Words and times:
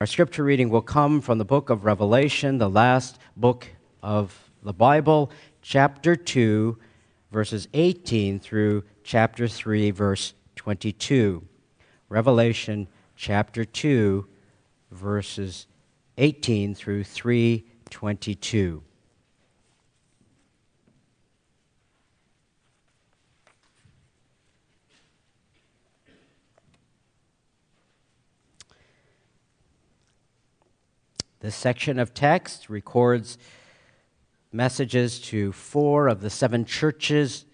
Our 0.00 0.06
scripture 0.06 0.44
reading 0.44 0.70
will 0.70 0.80
come 0.80 1.20
from 1.20 1.36
the 1.36 1.44
book 1.44 1.68
of 1.68 1.84
Revelation, 1.84 2.56
the 2.56 2.70
last 2.70 3.18
book 3.36 3.68
of 4.02 4.50
the 4.62 4.72
Bible, 4.72 5.30
chapter 5.60 6.16
2, 6.16 6.78
verses 7.30 7.68
18 7.74 8.40
through 8.40 8.84
chapter 9.04 9.46
3, 9.46 9.90
verse 9.90 10.32
22. 10.56 11.46
Revelation 12.08 12.88
chapter 13.14 13.62
2, 13.62 14.26
verses 14.90 15.66
18 16.16 16.74
through 16.74 17.04
322. 17.04 18.82
This 31.40 31.56
section 31.56 31.98
of 31.98 32.12
text 32.12 32.68
records 32.68 33.38
messages 34.52 35.18
to 35.20 35.52
four 35.52 36.06
of 36.06 36.20
the 36.20 36.28
seven 36.28 36.66
churches 36.66 37.46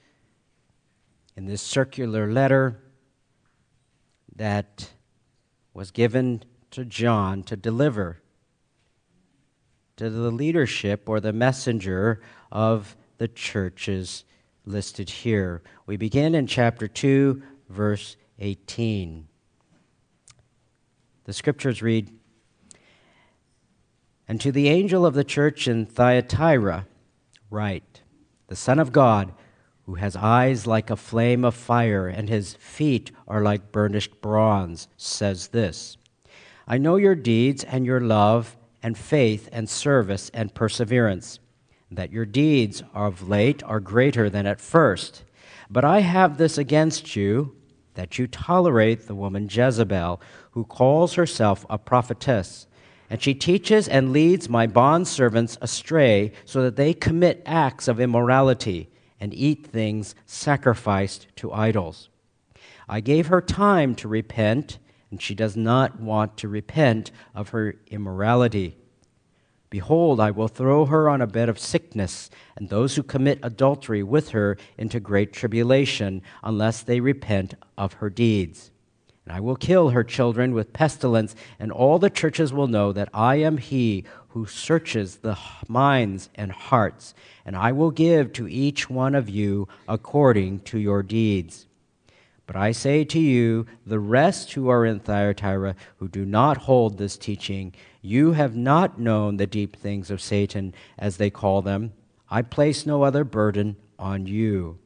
in 1.37 1.47
this 1.47 1.63
circular 1.63 2.33
letter 2.33 2.83
that 4.35 4.91
was 5.73 5.93
given 5.93 6.43
to 6.73 6.85
John 6.85 7.45
to 7.45 7.57
deliver 7.57 8.23
to 9.99 10.11
the 10.11 10.33
leadership 10.33 11.09
or 11.09 11.21
the 11.21 11.33
messenger 11.33 12.21
of 12.51 12.97
the 13.19 13.29
churches 13.29 14.25
listed 14.65 15.09
here. 15.09 15.63
We 15.87 15.97
begin 15.97 16.35
in 16.35 16.49
chapter 16.49 16.89
2, 16.89 17.41
verse 17.69 18.16
18. 18.41 19.29
The 21.25 21.33
scriptures 21.33 21.83
read 21.83 22.16
and 24.29 24.41
to 24.41 24.51
the 24.51 24.69
angel 24.69 25.07
of 25.07 25.15
the 25.15 25.25
church 25.25 25.69
in 25.69 25.87
Thyatira, 25.87 26.87
write 27.51 28.02
The 28.49 28.57
Son 28.57 28.79
of 28.79 28.93
God, 28.93 29.32
who 29.85 29.95
has 29.95 30.16
eyes 30.16 30.66
like 30.66 30.91
a 30.91 30.96
flame 30.96 31.45
of 31.45 31.55
fire, 31.55 32.09
and 32.09 32.29
his 32.29 32.54
feet 32.54 33.13
are 33.29 33.43
like 33.43 33.71
burnished 33.71 34.21
bronze, 34.21 34.88
says 34.97 35.49
this 35.49 35.97
I 36.66 36.79
know 36.79 36.97
your 36.97 37.15
deeds 37.15 37.63
and 37.63 37.87
your 37.87 38.01
love, 38.01 38.57
and 38.82 38.99
faith, 38.99 39.49
and 39.52 39.69
service, 39.69 40.30
and 40.35 40.54
perseverance, 40.54 41.38
that 41.91 42.13
your 42.13 42.27
deeds 42.27 42.82
of 42.93 43.29
late 43.29 43.63
are 43.63 43.80
greater 43.80 44.29
than 44.29 44.47
at 44.47 44.60
first. 44.60 45.23
But 45.71 45.85
I 45.85 46.01
have 46.01 46.37
this 46.37 46.59
against 46.59 47.15
you, 47.15 47.54
that 47.95 48.19
you 48.19 48.27
tolerate 48.27 49.07
the 49.07 49.15
woman 49.15 49.49
Jezebel, 49.51 50.21
who 50.51 50.65
calls 50.65 51.15
herself 51.15 51.65
a 51.71 51.79
prophetess 51.79 52.66
and 53.09 53.23
she 53.23 53.35
teaches 53.35 53.88
and 53.88 54.12
leads 54.12 54.49
my 54.49 54.66
bondservants 54.66 55.57
astray 55.60 56.32
so 56.45 56.62
that 56.62 56.76
they 56.76 56.93
commit 56.93 57.43
acts 57.46 57.88
of 57.88 58.01
immorality 58.01 58.88
and 59.21 59.32
eat 59.32 59.66
things 59.66 60.15
sacrificed 60.26 61.26
to 61.37 61.52
idols. 61.52 62.09
I 62.88 63.01
gave 63.01 63.29
her 63.29 63.40
time 63.40 63.95
to 63.96 64.09
repent, 64.09 64.78
and 65.10 65.21
she 65.21 65.34
does 65.34 65.56
not 65.56 66.00
want 66.00 66.37
to 66.38 66.48
repent 66.48 67.10
of 67.34 67.50
her 67.50 67.76
immorality. 67.88 68.76
Behold, 69.70 70.20
I 70.20 70.31
will 70.31 70.48
throw 70.48 70.87
her 70.87 71.09
on 71.09 71.20
a 71.20 71.26
bed 71.26 71.48
of 71.48 71.59
sickness, 71.59 72.31
and 72.54 72.69
those 72.69 72.94
who 72.94 73.03
commit 73.03 73.41
adultery 73.43 74.03
with 74.03 74.31
her 74.31 74.56
into 74.78 75.00
great 75.00 75.32
tribulation, 75.32 76.22
unless 76.43 76.82
they 76.82 77.00
repent 77.00 77.54
of 77.76 77.94
her 77.94 78.10
deeds. 78.10 78.70
And 79.27 79.34
I 79.34 79.41
will 79.41 79.56
kill 79.56 79.91
her 79.91 80.05
children 80.05 80.55
with 80.55 80.72
pestilence, 80.72 81.34
and 81.59 81.72
all 81.72 81.99
the 81.99 82.10
churches 82.10 82.53
will 82.53 82.69
know 82.69 82.93
that 82.93 83.09
I 83.12 83.37
am 83.37 83.59
he 83.59 84.05
who 84.28 84.47
searches 84.47 85.16
the 85.16 85.37
minds 85.66 86.31
and 86.37 86.53
hearts, 86.53 87.12
and 87.44 87.56
I 87.56 87.72
will 87.72 87.91
give 87.91 88.32
to 88.34 88.47
each 88.47 88.88
one 88.88 89.16
of 89.16 89.28
you 89.28 89.66
according 89.88 90.60
to 90.60 90.78
your 90.78 91.03
deeds. 91.03 91.66
But 92.47 92.54
I 92.54 92.70
say 92.70 93.03
to 93.03 93.19
you, 93.19 93.66
the 93.84 93.98
rest 93.98 94.53
who 94.53 94.69
are 94.69 94.87
in 94.87 95.00
Thyatira, 95.00 95.75
who 95.97 96.06
do 96.06 96.25
not 96.25 96.58
hold 96.58 96.97
this 96.97 97.16
teaching, 97.16 97.75
you 98.03 98.32
have 98.32 98.54
not 98.54 99.00
known 99.00 99.37
the 99.37 99.48
deep 99.48 99.75
things 99.75 100.08
of 100.08 100.22
Satan, 100.22 100.72
as 100.97 101.16
they 101.16 101.31
call 101.31 101.62
them. 101.62 101.93
I 102.31 102.43
place 102.43 102.87
no 102.87 103.03
other 103.03 103.25
burden 103.25 103.75
on 103.98 104.26
you. 104.26 104.78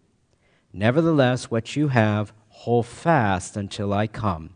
Nevertheless, 0.72 1.50
what 1.50 1.76
you 1.76 1.88
have, 1.88 2.32
hold 2.64 2.84
fast 2.84 3.56
until 3.56 3.90
I 3.90 4.06
come. 4.06 4.50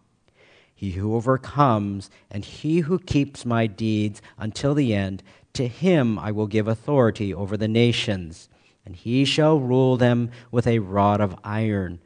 He 0.74 0.90
who 0.90 1.16
overcomes 1.16 2.10
and 2.30 2.44
he 2.44 2.80
who 2.80 2.98
keeps 2.98 3.46
my 3.46 3.66
deeds 3.66 4.20
until 4.36 4.74
the 4.74 4.94
end, 4.94 5.22
to 5.54 5.66
him 5.66 6.18
I 6.18 6.30
will 6.30 6.46
give 6.46 6.68
authority 6.68 7.32
over 7.32 7.56
the 7.56 7.66
nations, 7.66 8.50
and 8.84 8.94
he 8.94 9.24
shall 9.24 9.58
rule 9.58 9.96
them 9.96 10.30
with 10.50 10.66
a 10.66 10.80
rod 10.80 11.22
of 11.22 11.34
iron. 11.42 11.98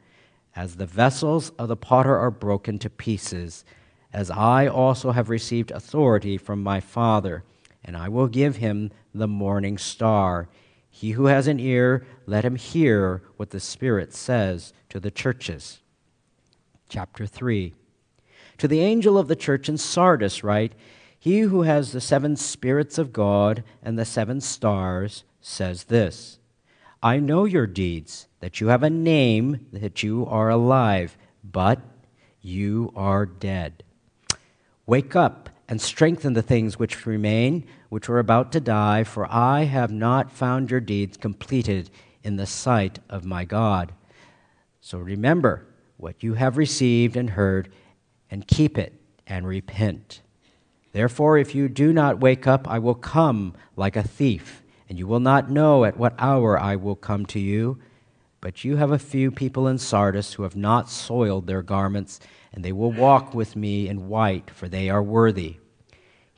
As 0.55 0.77
the 0.77 0.85
vessels 0.85 1.49
of 1.59 1.67
the 1.67 1.75
potter 1.75 2.15
are 2.15 2.31
broken 2.31 2.79
to 2.79 2.89
pieces, 2.89 3.65
as 4.13 4.31
I 4.31 4.67
also 4.67 5.11
have 5.11 5.29
received 5.29 5.69
authority 5.69 6.37
from 6.37 6.63
my 6.63 6.79
Father, 6.79 7.43
and 7.83 7.97
I 7.97 8.07
will 8.07 8.27
give 8.27 8.55
him 8.55 8.91
the 9.13 9.27
morning 9.27 9.77
star. 9.77 10.47
He 10.89 11.11
who 11.11 11.25
has 11.25 11.47
an 11.47 11.59
ear, 11.59 12.07
let 12.25 12.45
him 12.45 12.55
hear 12.55 13.21
what 13.35 13.49
the 13.49 13.59
Spirit 13.59 14.13
says 14.13 14.71
to 14.87 15.01
the 15.01 15.11
churches 15.11 15.81
chapter 16.89 17.25
3. 17.25 17.73
To 18.57 18.67
the 18.67 18.81
angel 18.81 19.17
of 19.17 19.27
the 19.27 19.35
church 19.35 19.69
in 19.69 19.77
Sardis, 19.77 20.43
write, 20.43 20.73
He 21.17 21.41
who 21.41 21.61
has 21.61 21.91
the 21.91 22.01
seven 22.01 22.35
spirits 22.35 22.97
of 22.97 23.13
God 23.13 23.63
and 23.81 23.97
the 23.97 24.05
seven 24.05 24.41
stars 24.41 25.23
says 25.39 25.85
this 25.85 26.39
I 27.01 27.19
know 27.19 27.45
your 27.45 27.67
deeds, 27.67 28.27
that 28.41 28.59
you 28.59 28.67
have 28.67 28.83
a 28.83 28.89
name, 28.89 29.67
that 29.71 30.03
you 30.03 30.25
are 30.25 30.49
alive, 30.49 31.17
but 31.43 31.79
you 32.41 32.91
are 32.95 33.25
dead. 33.25 33.83
Wake 34.85 35.15
up 35.15 35.49
and 35.69 35.79
strengthen 35.79 36.33
the 36.33 36.41
things 36.41 36.79
which 36.79 37.05
remain, 37.05 37.65
which 37.89 38.09
are 38.09 38.19
about 38.19 38.51
to 38.51 38.59
die, 38.59 39.03
for 39.03 39.31
I 39.31 39.63
have 39.63 39.91
not 39.91 40.31
found 40.31 40.71
your 40.71 40.79
deeds 40.79 41.15
completed 41.15 41.89
in 42.23 42.35
the 42.35 42.47
sight 42.47 42.99
of 43.09 43.23
my 43.23 43.45
God. 43.45 43.93
So 44.81 44.97
remember, 44.97 45.65
what 45.99 46.23
you 46.23 46.33
have 46.35 46.57
received 46.57 47.17
and 47.17 47.31
heard, 47.31 47.69
and 48.31 48.47
keep 48.47 48.77
it 48.77 48.93
and 49.27 49.45
repent. 49.45 50.21
Therefore, 50.93 51.37
if 51.37 51.53
you 51.53 51.67
do 51.67 51.91
not 51.91 52.21
wake 52.21 52.47
up, 52.47 52.67
I 52.67 52.79
will 52.79 52.95
come 52.95 53.53
like 53.75 53.95
a 53.95 54.07
thief, 54.07 54.63
and 54.87 54.97
you 54.97 55.05
will 55.05 55.19
not 55.19 55.51
know 55.51 55.83
at 55.83 55.97
what 55.97 56.15
hour 56.17 56.57
I 56.57 56.77
will 56.77 56.95
come 56.95 57.25
to 57.27 57.39
you. 57.39 57.79
But 58.41 58.63
you 58.63 58.77
have 58.77 58.91
a 58.91 58.97
few 58.97 59.29
people 59.29 59.67
in 59.67 59.77
Sardis 59.77 60.33
who 60.33 60.43
have 60.43 60.55
not 60.55 60.89
soiled 60.89 61.45
their 61.45 61.61
garments, 61.61 62.21
and 62.53 62.63
they 62.63 62.71
will 62.71 62.91
walk 62.91 63.33
with 63.33 63.57
me 63.57 63.89
in 63.89 64.07
white, 64.07 64.49
for 64.49 64.69
they 64.69 64.89
are 64.89 65.03
worthy. 65.03 65.57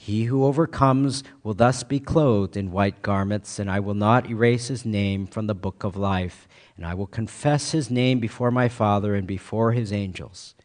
He 0.03 0.23
who 0.23 0.45
overcomes 0.45 1.23
will 1.43 1.53
thus 1.53 1.83
be 1.83 1.99
clothed 1.99 2.57
in 2.57 2.71
white 2.71 3.03
garments, 3.03 3.59
and 3.59 3.69
I 3.69 3.79
will 3.79 3.93
not 3.93 4.27
erase 4.27 4.67
his 4.67 4.83
name 4.83 5.27
from 5.27 5.45
the 5.45 5.53
book 5.53 5.83
of 5.83 5.95
life 5.95 6.47
and 6.75 6.87
I 6.87 6.95
will 6.95 7.05
confess 7.05 7.73
his 7.73 7.91
name 7.91 8.19
before 8.19 8.49
my 8.49 8.67
Father 8.67 9.13
and 9.13 9.27
before 9.27 9.73
his 9.73 9.93
angels. 9.93 10.55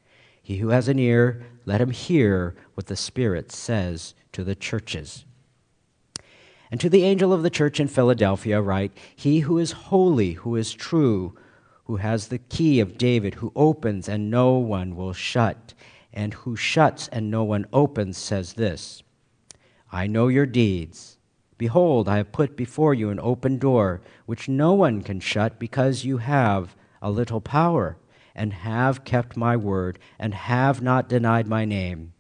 He 0.43 0.57
who 0.57 0.71
has 0.71 0.89
an 0.89 0.99
ear, 0.99 1.45
let 1.67 1.83
him 1.83 1.91
hear 1.91 2.55
what 2.73 2.87
the 2.87 2.97
Spirit 2.97 3.53
says 3.53 4.15
to 4.33 4.43
the 4.43 4.55
churches. 4.55 5.27
And 6.71 6.81
to 6.81 6.89
the 6.89 7.05
angel 7.05 7.35
of 7.35 7.43
the 7.43 7.51
church 7.51 7.79
in 7.79 7.89
Philadelphia, 7.89 8.63
write 8.63 8.93
He 9.15 9.41
who 9.41 9.59
is 9.59 9.73
holy, 9.73 10.33
who 10.33 10.57
is 10.57 10.73
true, 10.73 11.37
who 11.85 11.97
has 11.97 12.29
the 12.29 12.39
key 12.39 12.81
of 12.81 12.97
David, 12.97 13.35
who 13.35 13.53
opens 13.55 14.09
and 14.09 14.31
no 14.31 14.55
one 14.55 14.97
will 14.97 15.13
shut, 15.13 15.75
and 16.11 16.33
who 16.33 16.57
shuts 16.57 17.09
and 17.09 17.31
no 17.31 17.45
one 17.45 17.67
opens, 17.75 18.17
says 18.17 18.55
this 18.55 19.03
I 19.93 20.07
know 20.07 20.29
your 20.29 20.47
deeds 20.47 21.17
Behold, 21.59 22.07
I 22.07 22.19
have 22.19 22.33
put 22.33 22.55
before 22.55 22.93
you 22.93 23.09
an 23.09 23.21
open 23.21 23.57
door, 23.59 24.03
which 24.27 24.49
no 24.49 24.75
one 24.75 25.03
can 25.03 25.21
shut, 25.21 25.59
because 25.59 26.05
you 26.05 26.19
have 26.19 26.77
a 27.01 27.11
little 27.11 27.41
power, 27.41 27.97
and 28.35 28.53
have 28.53 29.05
kept 29.05 29.39
my 29.39 29.57
word, 29.57 29.99
and 30.19 30.35
have 30.35 30.83
not 30.83 31.09
denied 31.09 31.49
my 31.49 31.65
name. 31.65 32.13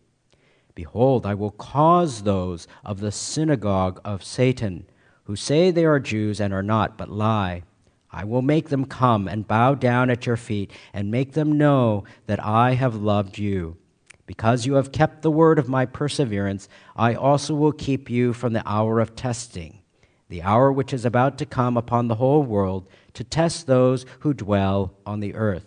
Behold, 0.74 1.26
I 1.26 1.34
will 1.34 1.50
cause 1.50 2.22
those 2.22 2.66
of 2.84 3.00
the 3.00 3.12
synagogue 3.12 4.00
of 4.04 4.24
Satan, 4.24 4.86
who 5.24 5.36
say 5.36 5.70
they 5.70 5.84
are 5.84 6.00
Jews 6.00 6.40
and 6.40 6.54
are 6.54 6.62
not, 6.62 6.96
but 6.96 7.10
lie. 7.10 7.62
I 8.10 8.24
will 8.24 8.42
make 8.42 8.70
them 8.70 8.86
come 8.86 9.28
and 9.28 9.46
bow 9.46 9.74
down 9.74 10.08
at 10.08 10.24
your 10.24 10.38
feet, 10.38 10.70
and 10.94 11.10
make 11.10 11.32
them 11.32 11.58
know 11.58 12.04
that 12.26 12.42
I 12.42 12.72
have 12.72 12.94
loved 12.94 13.36
you. 13.36 13.76
Because 14.26 14.66
you 14.66 14.74
have 14.74 14.92
kept 14.92 15.22
the 15.22 15.30
word 15.30 15.58
of 15.58 15.68
my 15.68 15.86
perseverance, 15.86 16.68
I 16.96 17.14
also 17.14 17.54
will 17.54 17.72
keep 17.72 18.10
you 18.10 18.32
from 18.32 18.52
the 18.52 18.68
hour 18.68 18.98
of 18.98 19.14
testing, 19.14 19.82
the 20.28 20.42
hour 20.42 20.72
which 20.72 20.92
is 20.92 21.04
about 21.04 21.38
to 21.38 21.46
come 21.46 21.76
upon 21.76 22.08
the 22.08 22.16
whole 22.16 22.42
world 22.42 22.88
to 23.14 23.22
test 23.22 23.66
those 23.66 24.04
who 24.20 24.34
dwell 24.34 24.94
on 25.06 25.20
the 25.20 25.34
earth. 25.34 25.66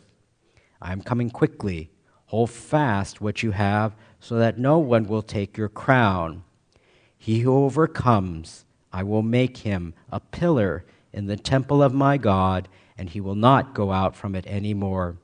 I 0.81 0.91
am 0.91 1.01
coming 1.01 1.29
quickly. 1.29 1.89
Hold 2.25 2.51
fast 2.51 3.21
what 3.21 3.41
you 3.41 3.51
have, 3.51 3.95
so 4.19 4.35
that 4.38 4.59
no 4.59 4.77
one 4.77 5.07
will 5.07 5.23
take 5.23 5.57
your 5.57 5.69
crown. 5.69 6.44
He 7.17 7.39
who 7.39 7.53
overcomes, 7.53 8.65
I 8.94 9.03
will 9.03 9.21
make 9.21 9.57
him 9.57 9.94
a 10.12 10.19
pillar 10.19 10.85
in 11.12 11.25
the 11.25 11.38
temple 11.38 11.81
of 11.81 11.94
my 11.94 12.17
God, 12.17 12.67
and 12.97 13.09
he 13.09 13.21
will 13.21 13.35
not 13.35 13.73
go 13.73 13.91
out 13.91 14.15
from 14.15 14.35
it 14.35 14.45
any 14.47 14.73
more. 14.73 15.17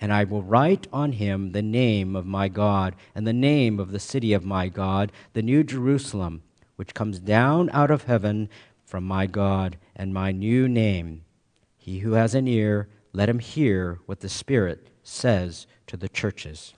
And 0.00 0.12
I 0.12 0.24
will 0.24 0.42
write 0.42 0.86
on 0.92 1.12
him 1.12 1.52
the 1.52 1.62
name 1.62 2.14
of 2.14 2.26
my 2.26 2.48
God, 2.48 2.94
and 3.14 3.26
the 3.26 3.32
name 3.32 3.80
of 3.80 3.92
the 3.92 4.00
city 4.00 4.32
of 4.32 4.44
my 4.44 4.68
God, 4.68 5.10
the 5.32 5.42
new 5.42 5.64
Jerusalem, 5.64 6.42
which 6.76 6.94
comes 6.94 7.18
down 7.18 7.70
out 7.70 7.90
of 7.90 8.04
heaven 8.04 8.48
from 8.84 9.04
my 9.04 9.26
God, 9.26 9.78
and 9.94 10.12
my 10.12 10.32
new 10.32 10.68
name. 10.68 11.24
He 11.76 12.00
who 12.00 12.12
has 12.12 12.34
an 12.34 12.46
ear, 12.46 12.88
let 13.12 13.28
him 13.28 13.38
hear 13.38 14.00
what 14.06 14.20
the 14.20 14.28
Spirit 14.28 14.88
says 15.02 15.66
to 15.86 15.96
the 15.96 16.08
churches. 16.08 16.74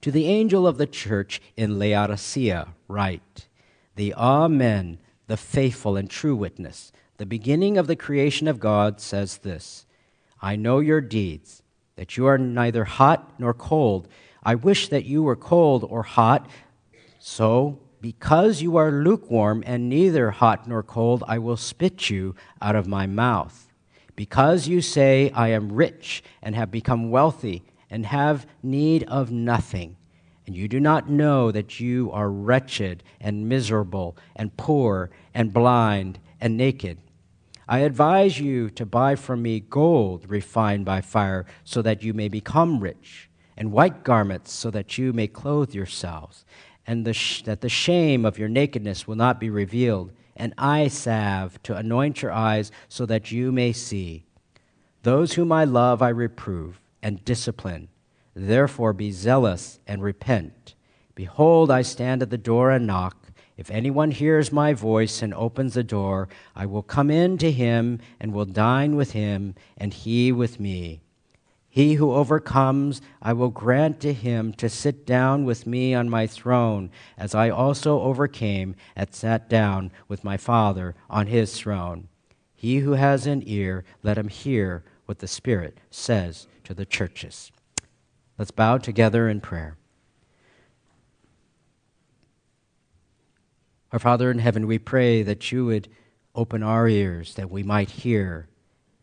To 0.00 0.10
the 0.10 0.26
angel 0.26 0.66
of 0.66 0.78
the 0.78 0.86
church 0.86 1.42
in 1.56 1.78
Laodicea, 1.78 2.68
write 2.86 3.48
The 3.96 4.14
Amen, 4.14 4.98
the 5.26 5.36
faithful 5.36 5.96
and 5.96 6.08
true 6.08 6.36
witness, 6.36 6.92
the 7.18 7.26
beginning 7.26 7.76
of 7.76 7.88
the 7.88 7.96
creation 7.96 8.46
of 8.48 8.60
God, 8.60 9.00
says 9.00 9.38
this 9.38 9.86
I 10.40 10.56
know 10.56 10.78
your 10.80 11.00
deeds, 11.00 11.62
that 11.96 12.16
you 12.16 12.26
are 12.26 12.38
neither 12.38 12.84
hot 12.84 13.34
nor 13.38 13.54
cold. 13.54 14.08
I 14.42 14.54
wish 14.54 14.88
that 14.88 15.04
you 15.04 15.22
were 15.22 15.36
cold 15.36 15.84
or 15.88 16.02
hot. 16.02 16.48
So, 17.18 17.80
because 18.00 18.62
you 18.62 18.76
are 18.76 18.92
lukewarm 18.92 19.64
and 19.66 19.88
neither 19.88 20.30
hot 20.30 20.68
nor 20.68 20.82
cold, 20.82 21.24
I 21.26 21.38
will 21.38 21.56
spit 21.56 22.08
you 22.08 22.36
out 22.62 22.76
of 22.76 22.86
my 22.86 23.06
mouth. 23.06 23.66
Because 24.14 24.68
you 24.68 24.80
say, 24.80 25.30
I 25.30 25.48
am 25.48 25.72
rich 25.72 26.22
and 26.42 26.54
have 26.54 26.70
become 26.70 27.10
wealthy 27.10 27.64
and 27.90 28.06
have 28.06 28.46
need 28.62 29.04
of 29.04 29.30
nothing, 29.30 29.96
and 30.46 30.56
you 30.56 30.68
do 30.68 30.80
not 30.80 31.08
know 31.08 31.50
that 31.50 31.80
you 31.80 32.10
are 32.12 32.30
wretched 32.30 33.02
and 33.20 33.48
miserable 33.48 34.16
and 34.36 34.56
poor 34.56 35.10
and 35.34 35.52
blind 35.52 36.18
and 36.40 36.56
naked. 36.56 36.98
I 37.68 37.80
advise 37.80 38.40
you 38.40 38.70
to 38.70 38.86
buy 38.86 39.14
from 39.14 39.42
me 39.42 39.60
gold 39.60 40.30
refined 40.30 40.86
by 40.86 41.02
fire, 41.02 41.44
so 41.64 41.82
that 41.82 42.02
you 42.02 42.14
may 42.14 42.28
become 42.28 42.80
rich, 42.80 43.28
and 43.58 43.72
white 43.72 44.04
garments, 44.04 44.52
so 44.52 44.70
that 44.70 44.96
you 44.96 45.12
may 45.12 45.26
clothe 45.26 45.74
yourselves, 45.74 46.46
and 46.86 47.04
the 47.04 47.12
sh- 47.12 47.42
that 47.42 47.60
the 47.60 47.68
shame 47.68 48.24
of 48.24 48.38
your 48.38 48.48
nakedness 48.48 49.06
will 49.06 49.16
not 49.16 49.38
be 49.38 49.50
revealed, 49.50 50.12
and 50.34 50.54
eye 50.56 50.88
salve 50.88 51.62
to 51.64 51.76
anoint 51.76 52.22
your 52.22 52.32
eyes, 52.32 52.72
so 52.88 53.04
that 53.04 53.30
you 53.30 53.52
may 53.52 53.72
see. 53.72 54.24
Those 55.02 55.34
whom 55.34 55.52
I 55.52 55.64
love, 55.64 56.00
I 56.00 56.08
reprove 56.08 56.80
and 57.02 57.22
discipline. 57.24 57.88
Therefore, 58.34 58.94
be 58.94 59.10
zealous 59.10 59.78
and 59.86 60.02
repent. 60.02 60.74
Behold, 61.14 61.70
I 61.70 61.82
stand 61.82 62.22
at 62.22 62.30
the 62.30 62.38
door 62.38 62.70
and 62.70 62.86
knock. 62.86 63.27
If 63.58 63.72
anyone 63.72 64.12
hears 64.12 64.52
my 64.52 64.72
voice 64.72 65.20
and 65.20 65.34
opens 65.34 65.74
the 65.74 65.82
door, 65.82 66.28
I 66.54 66.64
will 66.64 66.84
come 66.84 67.10
in 67.10 67.38
to 67.38 67.50
him 67.50 67.98
and 68.20 68.32
will 68.32 68.44
dine 68.44 68.94
with 68.94 69.10
him, 69.10 69.56
and 69.76 69.92
he 69.92 70.30
with 70.30 70.60
me. 70.60 71.00
He 71.68 71.94
who 71.94 72.12
overcomes, 72.12 73.02
I 73.20 73.32
will 73.32 73.50
grant 73.50 73.98
to 74.00 74.12
him 74.12 74.52
to 74.54 74.68
sit 74.68 75.04
down 75.04 75.44
with 75.44 75.66
me 75.66 75.92
on 75.92 76.08
my 76.08 76.28
throne, 76.28 76.90
as 77.16 77.34
I 77.34 77.50
also 77.50 78.00
overcame 78.00 78.76
and 78.94 79.12
sat 79.12 79.48
down 79.48 79.90
with 80.06 80.22
my 80.22 80.36
Father 80.36 80.94
on 81.10 81.26
his 81.26 81.58
throne. 81.58 82.06
He 82.54 82.78
who 82.78 82.92
has 82.92 83.26
an 83.26 83.42
ear, 83.44 83.84
let 84.04 84.18
him 84.18 84.28
hear 84.28 84.84
what 85.06 85.18
the 85.18 85.26
Spirit 85.26 85.78
says 85.90 86.46
to 86.62 86.74
the 86.74 86.86
churches. 86.86 87.50
Let's 88.38 88.52
bow 88.52 88.78
together 88.78 89.28
in 89.28 89.40
prayer. 89.40 89.77
Our 93.92 93.98
Father 93.98 94.30
in 94.30 94.38
heaven, 94.38 94.66
we 94.66 94.78
pray 94.78 95.22
that 95.22 95.50
you 95.50 95.64
would 95.64 95.88
open 96.34 96.62
our 96.62 96.88
ears 96.88 97.34
that 97.34 97.50
we 97.50 97.62
might 97.62 97.90
hear, 97.90 98.48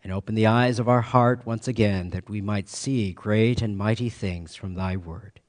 and 0.04 0.14
open 0.14 0.36
the 0.36 0.46
eyes 0.46 0.78
of 0.78 0.88
our 0.88 1.02
heart 1.02 1.42
once 1.46 1.68
again 1.68 2.12
that 2.12 2.30
we 2.30 2.40
might 2.40 2.70
see 2.70 3.12
great 3.12 3.64
and 3.64 3.76
mighty 3.76 4.10
things 4.10 4.56
from 4.56 4.76
thy 4.76 4.96
word. 4.96 5.40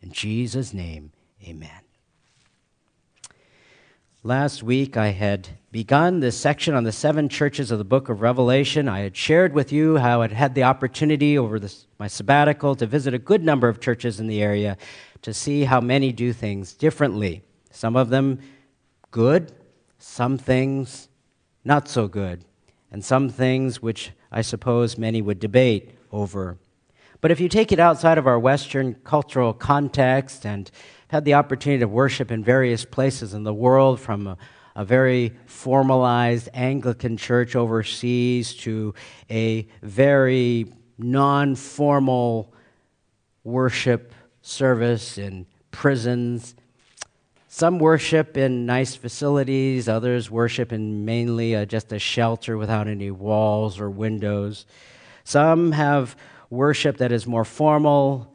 In 0.00 0.10
Jesus' 0.10 0.72
name, 0.72 1.12
amen. 1.46 1.82
Last 4.22 4.62
week, 4.62 4.96
I 4.96 5.08
had 5.08 5.48
begun 5.70 6.20
this 6.20 6.38
section 6.38 6.74
on 6.74 6.84
the 6.84 6.92
seven 6.92 7.28
churches 7.28 7.70
of 7.70 7.76
the 7.76 7.84
book 7.84 8.08
of 8.08 8.22
Revelation. 8.22 8.88
I 8.88 9.00
had 9.00 9.14
shared 9.14 9.52
with 9.52 9.70
you 9.70 9.98
how 9.98 10.20
I 10.20 10.24
had 10.24 10.32
had 10.32 10.54
the 10.54 10.62
opportunity 10.62 11.36
over 11.36 11.58
this, 11.58 11.86
my 11.98 12.06
sabbatical 12.06 12.74
to 12.76 12.86
visit 12.86 13.12
a 13.12 13.18
good 13.18 13.44
number 13.44 13.68
of 13.68 13.80
churches 13.80 14.20
in 14.20 14.26
the 14.26 14.42
area 14.42 14.78
to 15.20 15.34
see 15.34 15.64
how 15.64 15.82
many 15.82 16.12
do 16.12 16.32
things 16.32 16.72
differently. 16.72 17.42
Some 17.70 17.96
of 17.96 18.08
them 18.08 18.40
good, 19.10 19.52
some 19.98 20.38
things 20.38 21.08
not 21.64 21.88
so 21.88 22.08
good, 22.08 22.44
and 22.90 23.04
some 23.04 23.28
things 23.28 23.82
which 23.82 24.12
I 24.32 24.42
suppose 24.42 24.96
many 24.96 25.20
would 25.20 25.38
debate 25.38 25.90
over. 26.12 26.58
But 27.20 27.30
if 27.30 27.40
you 27.40 27.48
take 27.48 27.70
it 27.70 27.78
outside 27.78 28.16
of 28.18 28.26
our 28.26 28.38
Western 28.38 28.94
cultural 29.04 29.52
context 29.52 30.46
and 30.46 30.70
had 31.08 31.24
the 31.24 31.34
opportunity 31.34 31.80
to 31.80 31.88
worship 31.88 32.30
in 32.30 32.42
various 32.42 32.84
places 32.84 33.34
in 33.34 33.42
the 33.42 33.52
world, 33.52 34.00
from 34.00 34.26
a, 34.26 34.38
a 34.74 34.84
very 34.84 35.36
formalized 35.46 36.48
Anglican 36.54 37.16
church 37.16 37.54
overseas 37.54 38.54
to 38.54 38.94
a 39.28 39.68
very 39.82 40.72
non 40.96 41.56
formal 41.56 42.54
worship 43.44 44.14
service 44.40 45.18
in 45.18 45.46
prisons 45.70 46.54
some 47.52 47.80
worship 47.80 48.36
in 48.36 48.64
nice 48.64 48.94
facilities, 48.94 49.88
others 49.88 50.30
worship 50.30 50.72
in 50.72 51.04
mainly 51.04 51.52
a, 51.54 51.66
just 51.66 51.92
a 51.92 51.98
shelter 51.98 52.56
without 52.56 52.86
any 52.86 53.10
walls 53.10 53.80
or 53.80 53.90
windows. 53.90 54.66
Some 55.24 55.72
have 55.72 56.14
worship 56.48 56.98
that 56.98 57.10
is 57.10 57.26
more 57.26 57.44
formal, 57.44 58.32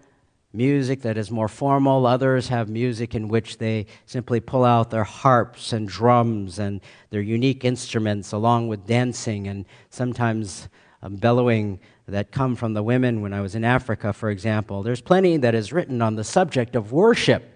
music 0.51 1.01
that 1.03 1.17
is 1.17 1.31
more 1.31 1.47
formal. 1.47 2.05
Others 2.05 2.49
have 2.49 2.67
music 2.67 3.15
in 3.15 3.29
which 3.29 3.57
they 3.57 3.85
simply 4.05 4.41
pull 4.41 4.65
out 4.65 4.89
their 4.89 5.05
harps 5.05 5.71
and 5.71 5.87
drums 5.87 6.59
and 6.59 6.81
their 7.09 7.21
unique 7.21 7.63
instruments 7.63 8.33
along 8.33 8.67
with 8.67 8.85
dancing 8.85 9.47
and 9.47 9.65
sometimes 9.89 10.67
um, 11.01 11.15
bellowing 11.15 11.79
that 12.09 12.33
come 12.33 12.53
from 12.53 12.73
the 12.73 12.83
women 12.83 13.21
when 13.21 13.31
I 13.31 13.39
was 13.39 13.55
in 13.55 13.63
Africa, 13.63 14.11
for 14.11 14.29
example. 14.29 14.83
There's 14.83 14.99
plenty 14.99 15.37
that 15.37 15.55
is 15.55 15.71
written 15.71 16.01
on 16.01 16.17
the 16.17 16.25
subject 16.25 16.75
of 16.75 16.91
worship 16.91 17.54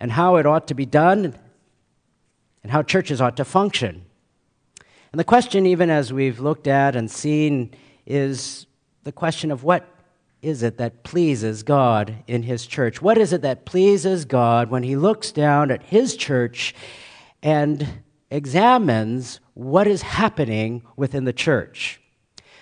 and 0.00 0.12
how 0.12 0.36
it 0.36 0.46
ought 0.46 0.68
to 0.68 0.74
be 0.74 0.86
done 0.86 1.34
and 2.62 2.72
how 2.72 2.82
churches 2.82 3.20
ought 3.20 3.36
to 3.36 3.44
function. 3.44 4.04
And 5.12 5.20
the 5.20 5.24
question, 5.24 5.66
even 5.66 5.90
as 5.90 6.12
we've 6.12 6.40
looked 6.40 6.66
at 6.66 6.96
and 6.96 7.10
seen, 7.10 7.72
is 8.06 8.66
the 9.04 9.12
question 9.12 9.50
of 9.50 9.62
what 9.62 9.88
is 10.42 10.62
it 10.62 10.76
that 10.78 11.04
pleases 11.04 11.62
God 11.62 12.16
in 12.26 12.42
His 12.42 12.66
church? 12.66 13.00
What 13.00 13.16
is 13.16 13.32
it 13.32 13.42
that 13.42 13.64
pleases 13.64 14.24
God 14.24 14.70
when 14.70 14.82
He 14.82 14.96
looks 14.96 15.30
down 15.30 15.70
at 15.70 15.84
His 15.84 16.16
church 16.16 16.74
and 17.42 18.02
examines 18.30 19.40
what 19.54 19.86
is 19.86 20.02
happening 20.02 20.82
within 20.96 21.24
the 21.24 21.32
church? 21.32 22.00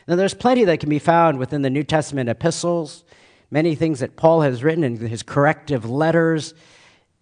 Now, 0.07 0.17
there's 0.17 0.35
plenty 0.35 0.65
that 0.65 0.81
can 0.81 0.91
be 0.91 0.99
found 0.99 1.39
within 1.39 1.63
the 1.63 1.71
New 1.71 1.85
Testament 1.85 2.29
epistles, 2.29 3.05
many 3.51 3.75
things 3.75 4.01
that 4.01 4.17
Paul 4.17 4.43
has 4.43 4.63
written 4.63 4.85
in 4.85 4.97
his 4.99 5.23
corrective 5.23 5.89
letters 5.89 6.55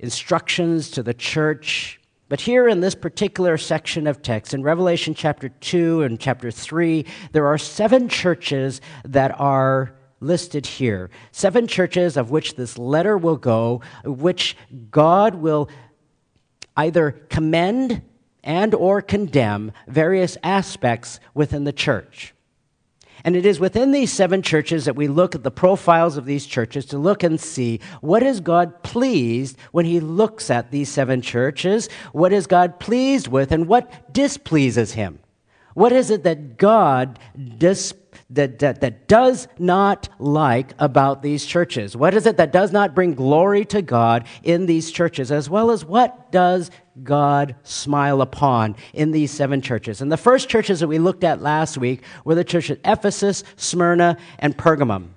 instructions 0.00 0.90
to 0.90 1.02
the 1.02 1.14
church. 1.14 2.00
But 2.28 2.40
here 2.40 2.68
in 2.68 2.80
this 2.80 2.94
particular 2.94 3.56
section 3.56 4.06
of 4.06 4.22
text, 4.22 4.54
in 4.54 4.62
Revelation 4.62 5.14
chapter 5.14 5.48
2 5.48 6.02
and 6.02 6.18
chapter 6.18 6.50
3, 6.50 7.04
there 7.32 7.46
are 7.46 7.58
seven 7.58 8.08
churches 8.08 8.80
that 9.04 9.38
are 9.40 9.94
listed 10.20 10.66
here. 10.66 11.10
Seven 11.32 11.66
churches 11.66 12.16
of 12.16 12.30
which 12.30 12.54
this 12.54 12.78
letter 12.78 13.18
will 13.18 13.36
go, 13.36 13.82
which 14.04 14.56
God 14.90 15.36
will 15.36 15.68
either 16.76 17.12
commend 17.28 18.02
and 18.44 18.74
or 18.74 19.02
condemn 19.02 19.72
various 19.88 20.36
aspects 20.42 21.20
within 21.34 21.64
the 21.64 21.72
church. 21.72 22.34
And 23.24 23.36
it 23.36 23.46
is 23.46 23.60
within 23.60 23.92
these 23.92 24.12
seven 24.12 24.42
churches 24.42 24.84
that 24.84 24.96
we 24.96 25.08
look 25.08 25.34
at 25.34 25.42
the 25.42 25.50
profiles 25.50 26.16
of 26.16 26.24
these 26.24 26.46
churches 26.46 26.86
to 26.86 26.98
look 26.98 27.22
and 27.22 27.40
see 27.40 27.80
what 28.00 28.22
is 28.22 28.40
God 28.40 28.82
pleased 28.82 29.56
when 29.72 29.86
he 29.86 30.00
looks 30.00 30.50
at 30.50 30.70
these 30.70 30.88
seven 30.88 31.22
churches? 31.22 31.88
What 32.12 32.32
is 32.32 32.46
God 32.46 32.80
pleased 32.80 33.28
with 33.28 33.52
and 33.52 33.66
what 33.66 34.12
displeases 34.12 34.92
him? 34.92 35.18
What 35.74 35.92
is 35.92 36.10
it 36.10 36.24
that 36.24 36.56
God 36.56 37.18
dis- 37.58 37.94
that, 38.30 38.60
that, 38.60 38.80
that 38.80 39.08
does 39.08 39.48
not 39.58 40.08
like 40.18 40.72
about 40.78 41.22
these 41.22 41.44
churches? 41.44 41.96
What 41.96 42.14
is 42.14 42.26
it 42.26 42.36
that 42.36 42.52
does 42.52 42.72
not 42.72 42.94
bring 42.94 43.14
glory 43.14 43.64
to 43.66 43.82
God 43.82 44.26
in 44.42 44.66
these 44.66 44.90
churches? 44.90 45.32
As 45.32 45.50
well 45.50 45.70
as 45.70 45.84
what 45.84 46.30
does 46.32 46.70
God 47.02 47.56
smile 47.62 48.22
upon 48.22 48.76
in 48.94 49.10
these 49.10 49.30
seven 49.30 49.60
churches? 49.60 50.00
And 50.00 50.10
the 50.10 50.16
first 50.16 50.48
churches 50.48 50.80
that 50.80 50.88
we 50.88 50.98
looked 50.98 51.24
at 51.24 51.42
last 51.42 51.76
week 51.78 52.02
were 52.24 52.34
the 52.34 52.44
church 52.44 52.70
at 52.70 52.80
Ephesus, 52.84 53.42
Smyrna, 53.56 54.16
and 54.38 54.56
Pergamum. 54.56 55.08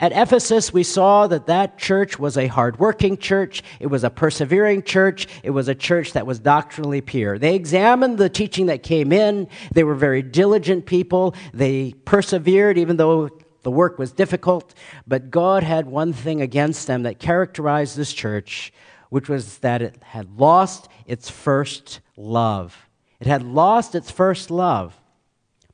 At 0.00 0.12
Ephesus, 0.12 0.72
we 0.72 0.84
saw 0.84 1.26
that 1.26 1.46
that 1.46 1.76
church 1.76 2.20
was 2.20 2.38
a 2.38 2.46
hardworking 2.46 3.16
church. 3.16 3.64
It 3.80 3.88
was 3.88 4.04
a 4.04 4.10
persevering 4.10 4.84
church. 4.84 5.26
It 5.42 5.50
was 5.50 5.66
a 5.66 5.74
church 5.74 6.12
that 6.12 6.24
was 6.24 6.38
doctrinally 6.38 7.00
pure. 7.00 7.36
They 7.36 7.56
examined 7.56 8.16
the 8.16 8.28
teaching 8.28 8.66
that 8.66 8.84
came 8.84 9.12
in. 9.12 9.48
They 9.72 9.82
were 9.82 9.96
very 9.96 10.22
diligent 10.22 10.86
people. 10.86 11.34
They 11.52 11.94
persevered, 12.04 12.78
even 12.78 12.96
though 12.96 13.28
the 13.64 13.72
work 13.72 13.98
was 13.98 14.12
difficult. 14.12 14.72
But 15.04 15.32
God 15.32 15.64
had 15.64 15.86
one 15.86 16.12
thing 16.12 16.42
against 16.42 16.86
them 16.86 17.02
that 17.02 17.18
characterized 17.18 17.96
this 17.96 18.12
church, 18.12 18.72
which 19.10 19.28
was 19.28 19.58
that 19.58 19.82
it 19.82 20.00
had 20.02 20.38
lost 20.38 20.86
its 21.06 21.28
first 21.28 21.98
love. 22.16 22.88
It 23.18 23.26
had 23.26 23.42
lost 23.42 23.96
its 23.96 24.12
first 24.12 24.48
love. 24.48 24.96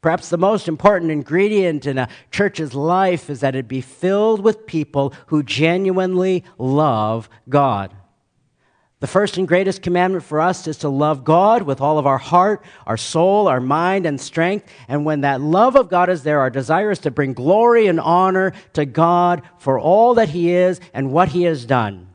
Perhaps 0.04 0.28
the 0.28 0.36
most 0.36 0.68
important 0.68 1.10
ingredient 1.10 1.86
in 1.86 1.96
a 1.96 2.10
church's 2.30 2.74
life 2.74 3.30
is 3.30 3.40
that 3.40 3.56
it 3.56 3.66
be 3.66 3.80
filled 3.80 4.42
with 4.42 4.66
people 4.66 5.14
who 5.28 5.42
genuinely 5.42 6.44
love 6.58 7.26
God. 7.48 7.90
The 9.00 9.06
first 9.06 9.38
and 9.38 9.48
greatest 9.48 9.80
commandment 9.80 10.22
for 10.22 10.42
us 10.42 10.68
is 10.68 10.76
to 10.80 10.90
love 10.90 11.24
God 11.24 11.62
with 11.62 11.80
all 11.80 11.96
of 11.96 12.06
our 12.06 12.18
heart, 12.18 12.62
our 12.86 12.98
soul, 12.98 13.48
our 13.48 13.62
mind, 13.62 14.04
and 14.04 14.20
strength. 14.20 14.70
And 14.88 15.06
when 15.06 15.22
that 15.22 15.40
love 15.40 15.74
of 15.74 15.88
God 15.88 16.10
is 16.10 16.22
there, 16.22 16.40
our 16.40 16.50
desire 16.50 16.90
is 16.90 16.98
to 16.98 17.10
bring 17.10 17.32
glory 17.32 17.86
and 17.86 17.98
honor 17.98 18.52
to 18.74 18.84
God 18.84 19.40
for 19.56 19.78
all 19.78 20.12
that 20.16 20.28
He 20.28 20.52
is 20.52 20.80
and 20.92 21.12
what 21.12 21.30
He 21.30 21.44
has 21.44 21.64
done. 21.64 22.13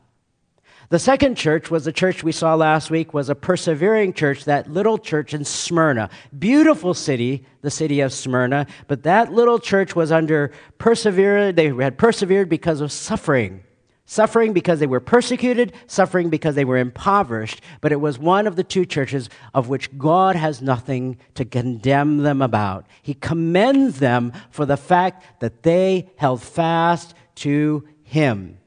The 0.90 0.98
second 0.98 1.36
church 1.36 1.70
was 1.70 1.84
the 1.84 1.92
church 1.92 2.24
we 2.24 2.32
saw 2.32 2.56
last 2.56 2.90
week 2.90 3.14
was 3.14 3.28
a 3.28 3.36
persevering 3.36 4.12
church, 4.12 4.44
that 4.46 4.68
little 4.68 4.98
church 4.98 5.32
in 5.32 5.44
Smyrna. 5.44 6.10
Beautiful 6.36 6.94
city, 6.94 7.46
the 7.62 7.70
city 7.70 8.00
of 8.00 8.12
Smyrna, 8.12 8.66
but 8.88 9.04
that 9.04 9.32
little 9.32 9.60
church 9.60 9.94
was 9.94 10.10
under 10.10 10.50
perseverance. 10.78 11.54
They 11.54 11.68
had 11.68 11.96
persevered 11.96 12.48
because 12.48 12.80
of 12.80 12.90
suffering. 12.90 13.62
Suffering 14.04 14.52
because 14.52 14.80
they 14.80 14.88
were 14.88 14.98
persecuted, 14.98 15.74
suffering 15.86 16.28
because 16.28 16.56
they 16.56 16.64
were 16.64 16.78
impoverished, 16.78 17.60
but 17.80 17.92
it 17.92 18.00
was 18.00 18.18
one 18.18 18.48
of 18.48 18.56
the 18.56 18.64
two 18.64 18.84
churches 18.84 19.30
of 19.54 19.68
which 19.68 19.96
God 19.96 20.34
has 20.34 20.60
nothing 20.60 21.18
to 21.36 21.44
condemn 21.44 22.24
them 22.24 22.42
about. 22.42 22.84
He 23.00 23.14
commends 23.14 24.00
them 24.00 24.32
for 24.50 24.66
the 24.66 24.76
fact 24.76 25.40
that 25.40 25.62
they 25.62 26.10
held 26.16 26.42
fast 26.42 27.14
to 27.36 27.86
Him. 28.02 28.58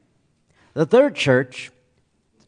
The 0.72 0.86
third 0.86 1.16
church 1.16 1.70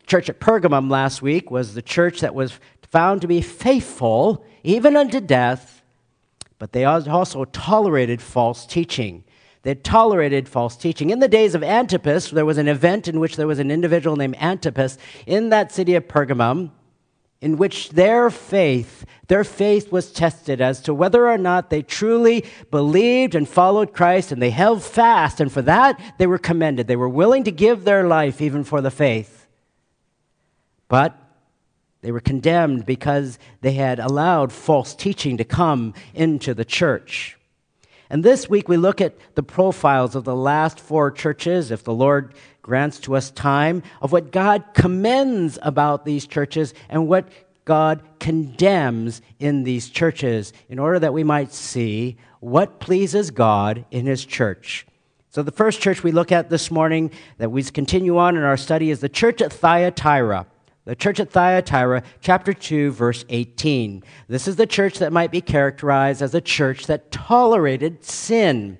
church 0.07 0.29
at 0.29 0.41
Pergamum 0.41 0.91
last 0.91 1.21
week 1.21 1.51
was 1.51 1.75
the 1.75 1.83
church 1.83 2.21
that 2.21 2.35
was 2.35 2.59
found 2.91 3.21
to 3.21 3.27
be 3.27 3.41
faithful 3.41 4.45
even 4.63 4.97
unto 4.97 5.21
death, 5.21 5.83
but 6.59 6.73
they 6.73 6.85
also 6.85 7.45
tolerated 7.47 8.23
false 8.23 8.65
teaching. 8.65 9.25
They 9.63 9.75
tolerated 9.75 10.49
false 10.49 10.77
teaching. 10.77 11.11
In 11.11 11.19
the 11.19 11.29
days 11.29 11.57
of 11.57 11.65
Antipas, 11.65 12.31
there 12.31 12.47
was 12.47 12.57
an 12.57 12.69
event 12.69 13.09
in 13.09 13.19
which 13.19 13.37
there 13.37 13.49
was 13.49 13.59
an 13.59 13.71
individual 13.71 14.17
named 14.17 14.37
Antipas 14.41 14.97
in 15.27 15.49
that 15.49 15.73
city 15.73 15.97
of 15.97 16.07
Pergamum, 16.07 16.71
in 17.41 17.57
which 17.57 17.91
their 17.91 18.31
faith, 18.31 19.05
their 19.27 19.45
faith 19.45 19.91
was 19.91 20.13
tested 20.13 20.61
as 20.61 20.81
to 20.83 20.95
whether 20.95 21.29
or 21.29 21.37
not 21.37 21.69
they 21.69 21.83
truly 21.83 22.45
believed 22.71 23.35
and 23.35 23.49
followed 23.49 23.93
Christ, 23.93 24.31
and 24.31 24.41
they 24.41 24.51
held 24.51 24.85
fast, 24.85 25.41
and 25.41 25.53
for 25.53 25.63
that 25.63 26.01
they 26.19 26.29
were 26.29 26.39
commended. 26.39 26.87
They 26.87 26.97
were 26.97 27.09
willing 27.09 27.43
to 27.45 27.53
give 27.53 27.85
their 27.85 28.07
life 28.07 28.41
even 28.41 28.63
for 28.63 28.81
the 28.81 28.91
faith. 28.91 29.36
But 30.89 31.17
they 32.03 32.13
were 32.13 32.21
condemned 32.21 32.87
because 32.87 33.39
they 33.63 33.73
had 33.73 33.99
allowed 33.99 34.53
false 34.53 34.95
teaching 34.95 35.37
to 35.39 35.45
come 35.45 35.95
into 36.15 36.55
the 36.55 36.65
church. 36.65 37.37
And 38.09 38.23
this 38.23 38.49
week 38.49 38.69
we 38.69 38.77
look 38.77 39.01
at 39.01 39.17
the 39.35 39.43
profiles 39.43 40.15
of 40.15 40.25
the 40.25 40.37
last 40.37 40.79
four 40.79 41.11
churches, 41.11 41.71
if 41.71 41.83
the 41.83 41.93
Lord 41.93 42.35
grants 42.63 43.01
to 43.01 43.17
us 43.17 43.31
time, 43.33 43.83
of 44.01 44.13
what 44.13 44.31
God 44.31 44.65
commends 44.75 45.59
about 45.63 46.05
these 46.05 46.27
churches 46.27 46.75
and 46.89 47.09
what 47.09 47.29
God 47.65 48.03
condemns 48.21 49.23
in 49.41 49.65
these 49.65 49.89
churches 49.89 50.53
in 50.69 50.79
order 50.79 51.01
that 51.01 51.13
we 51.13 51.25
might 51.25 51.53
see 51.53 52.17
what 52.39 52.79
pleases 52.79 53.33
God 53.33 53.85
in 53.91 54.07
His 54.07 54.25
church. 54.25 54.87
So, 55.31 55.43
the 55.43 55.51
first 55.51 55.81
church 55.81 56.05
we 56.05 56.13
look 56.13 56.31
at 56.31 56.49
this 56.49 56.71
morning 56.71 57.11
that 57.39 57.51
we 57.51 57.65
continue 57.65 58.17
on 58.19 58.37
in 58.37 58.45
our 58.45 58.57
study 58.57 58.91
is 58.91 59.01
the 59.01 59.09
church 59.09 59.43
at 59.43 59.53
Thyatira 59.53 60.47
the 60.87 60.95
church 60.95 61.19
at 61.19 61.31
Thyatira, 61.31 62.05
chapter 62.21 62.55
2, 62.55 62.93
verse 62.93 63.25
18. 63.29 64.05
This 64.29 64.47
is 64.47 64.55
the 64.55 64.69
church 64.69 65.01
that 65.01 65.13
might 65.13 65.33
be 65.33 65.41
characterized 65.41 66.23
as 66.23 66.33
a 66.33 66.41
church 66.41 66.87
that 66.87 67.11
tolerated 67.11 68.05
sin. 68.05 68.79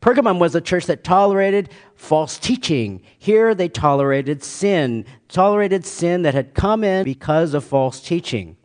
Pergamum 0.00 0.38
was 0.38 0.54
a 0.54 0.60
church 0.60 0.86
that 0.86 1.02
tolerated 1.02 1.68
false 1.96 2.38
teaching. 2.38 3.02
Here 3.18 3.56
they 3.56 3.68
tolerated 3.68 4.44
sin, 4.44 5.04
tolerated 5.28 5.84
sin 5.84 6.22
that 6.22 6.34
had 6.34 6.54
come 6.54 6.84
in 6.84 7.04
because 7.04 7.54
of 7.54 7.64
false 7.64 8.00
teaching. 8.00 8.56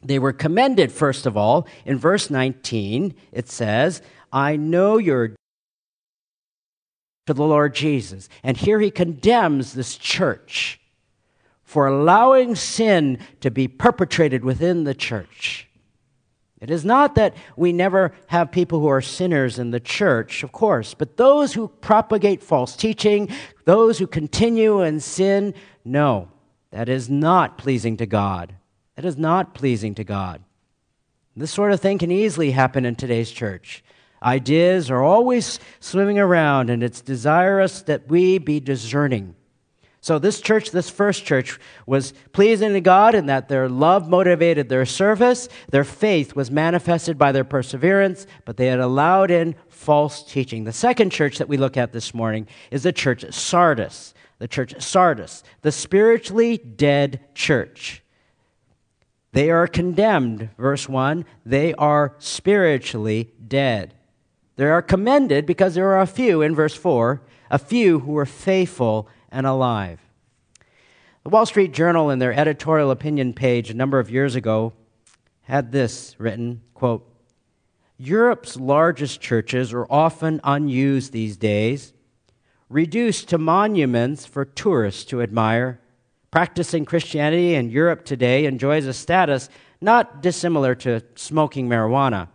They 0.00 0.20
were 0.20 0.32
commended, 0.32 0.92
first 0.92 1.26
of 1.26 1.36
all. 1.36 1.66
In 1.84 1.98
verse 1.98 2.30
19, 2.30 3.14
it 3.32 3.48
says, 3.48 4.02
I 4.32 4.54
know 4.54 4.98
your 4.98 5.34
to 7.26 7.34
the 7.34 7.42
Lord 7.42 7.74
Jesus. 7.74 8.28
And 8.42 8.56
here 8.56 8.78
he 8.78 8.90
condemns 8.90 9.72
this 9.72 9.96
church 9.96 10.78
for 11.64 11.86
allowing 11.86 12.54
sin 12.54 13.18
to 13.40 13.50
be 13.50 13.66
perpetrated 13.66 14.44
within 14.44 14.84
the 14.84 14.94
church. 14.94 15.68
It 16.60 16.70
is 16.70 16.84
not 16.84 17.14
that 17.16 17.34
we 17.56 17.72
never 17.72 18.12
have 18.28 18.50
people 18.50 18.80
who 18.80 18.86
are 18.86 19.02
sinners 19.02 19.58
in 19.58 19.70
the 19.70 19.80
church, 19.80 20.42
of 20.42 20.52
course, 20.52 20.94
but 20.94 21.16
those 21.16 21.52
who 21.52 21.68
propagate 21.68 22.42
false 22.42 22.76
teaching, 22.76 23.28
those 23.64 23.98
who 23.98 24.06
continue 24.06 24.80
in 24.80 25.00
sin, 25.00 25.52
no, 25.84 26.28
that 26.70 26.88
is 26.88 27.10
not 27.10 27.58
pleasing 27.58 27.96
to 27.98 28.06
God. 28.06 28.54
That 28.96 29.04
is 29.04 29.18
not 29.18 29.52
pleasing 29.52 29.94
to 29.96 30.04
God. 30.04 30.42
This 31.36 31.50
sort 31.50 31.72
of 31.72 31.80
thing 31.80 31.98
can 31.98 32.10
easily 32.10 32.52
happen 32.52 32.86
in 32.86 32.94
today's 32.94 33.30
church. 33.30 33.84
Ideas 34.22 34.90
are 34.90 35.02
always 35.02 35.60
swimming 35.80 36.18
around, 36.18 36.70
and 36.70 36.82
it's 36.82 37.00
desirous 37.00 37.82
that 37.82 38.08
we 38.08 38.38
be 38.38 38.60
discerning 38.60 39.34
so, 40.04 40.18
this 40.18 40.42
church, 40.42 40.70
this 40.70 40.90
first 40.90 41.24
church, 41.24 41.58
was 41.86 42.12
pleasing 42.34 42.74
to 42.74 42.82
God 42.82 43.14
in 43.14 43.24
that 43.24 43.48
their 43.48 43.70
love 43.70 44.06
motivated 44.06 44.68
their 44.68 44.84
service, 44.84 45.48
their 45.70 45.82
faith 45.82 46.36
was 46.36 46.50
manifested 46.50 47.16
by 47.16 47.32
their 47.32 47.42
perseverance, 47.42 48.26
but 48.44 48.58
they 48.58 48.66
had 48.66 48.80
allowed 48.80 49.30
in 49.30 49.54
false 49.70 50.22
teaching. 50.22 50.64
The 50.64 50.74
second 50.74 51.08
church 51.08 51.38
that 51.38 51.48
we 51.48 51.56
look 51.56 51.78
at 51.78 51.94
this 51.94 52.12
morning 52.12 52.46
is 52.70 52.82
the 52.82 52.92
church 52.92 53.24
at 53.24 53.32
Sardis. 53.32 54.12
The 54.40 54.46
church 54.46 54.74
at 54.74 54.82
Sardis, 54.82 55.42
the 55.62 55.72
spiritually 55.72 56.58
dead 56.58 57.20
church. 57.34 58.02
They 59.32 59.50
are 59.50 59.66
condemned, 59.66 60.50
verse 60.58 60.86
1. 60.86 61.24
They 61.46 61.72
are 61.72 62.14
spiritually 62.18 63.32
dead. 63.48 63.94
They 64.56 64.66
are 64.66 64.82
commended 64.82 65.46
because 65.46 65.74
there 65.74 65.88
are 65.92 66.02
a 66.02 66.06
few, 66.06 66.42
in 66.42 66.54
verse 66.54 66.74
4, 66.74 67.22
a 67.50 67.58
few 67.58 68.00
who 68.00 68.12
were 68.12 68.26
faithful 68.26 69.08
and 69.34 69.46
alive. 69.46 70.00
The 71.24 71.30
Wall 71.30 71.44
Street 71.44 71.72
Journal, 71.72 72.08
in 72.10 72.18
their 72.18 72.32
editorial 72.32 72.90
opinion 72.90 73.34
page 73.34 73.68
a 73.68 73.74
number 73.74 73.98
of 73.98 74.10
years 74.10 74.34
ago, 74.34 74.72
had 75.42 75.72
this 75.72 76.14
written 76.18 76.62
quote, 76.72 77.10
Europe's 77.96 78.56
largest 78.56 79.20
churches 79.20 79.72
are 79.72 79.86
often 79.90 80.40
unused 80.42 81.12
these 81.12 81.36
days, 81.36 81.92
reduced 82.68 83.28
to 83.28 83.38
monuments 83.38 84.26
for 84.26 84.44
tourists 84.44 85.04
to 85.04 85.22
admire. 85.22 85.80
Practicing 86.30 86.84
Christianity 86.84 87.54
in 87.54 87.70
Europe 87.70 88.04
today 88.04 88.46
enjoys 88.46 88.86
a 88.86 88.92
status 88.92 89.48
not 89.80 90.22
dissimilar 90.22 90.74
to 90.76 91.02
smoking 91.14 91.68
marijuana. 91.68 92.28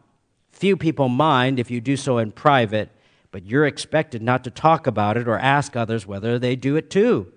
Few 0.51 0.77
people 0.77 1.09
mind 1.09 1.59
if 1.59 1.69
you 1.69 1.81
do 1.81 1.97
so 1.97 2.17
in 2.17 2.31
private, 2.31 2.89
but 3.31 3.45
you're 3.45 3.65
expected 3.65 4.21
not 4.21 4.43
to 4.43 4.51
talk 4.51 4.87
about 4.87 5.17
it 5.17 5.27
or 5.27 5.37
ask 5.37 5.75
others 5.75 6.07
whether 6.07 6.39
they 6.39 6.55
do 6.55 6.75
it 6.75 6.89
too. 6.89 7.31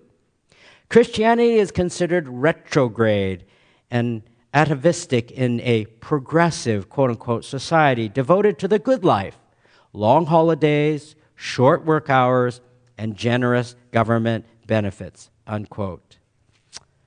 Christianity 0.89 1.55
is 1.55 1.71
considered 1.71 2.29
retrograde 2.29 3.45
and 3.91 4.23
atavistic 4.55 5.31
in 5.31 5.61
a 5.61 5.87
progressive, 5.87 6.89
quote 6.89 7.11
unquote, 7.11 7.45
society 7.45 8.09
devoted 8.09 8.59
to 8.59 8.69
the 8.69 8.79
good 8.79 9.05
life, 9.05 9.39
long 9.93 10.27
holidays, 10.27 11.15
short 11.35 11.85
work 11.85 12.11
hours, 12.11 12.61
and 12.99 13.17
generous 13.17 13.75
government 13.91 14.45
benefits, 14.67 15.31
unquote. 15.47 16.19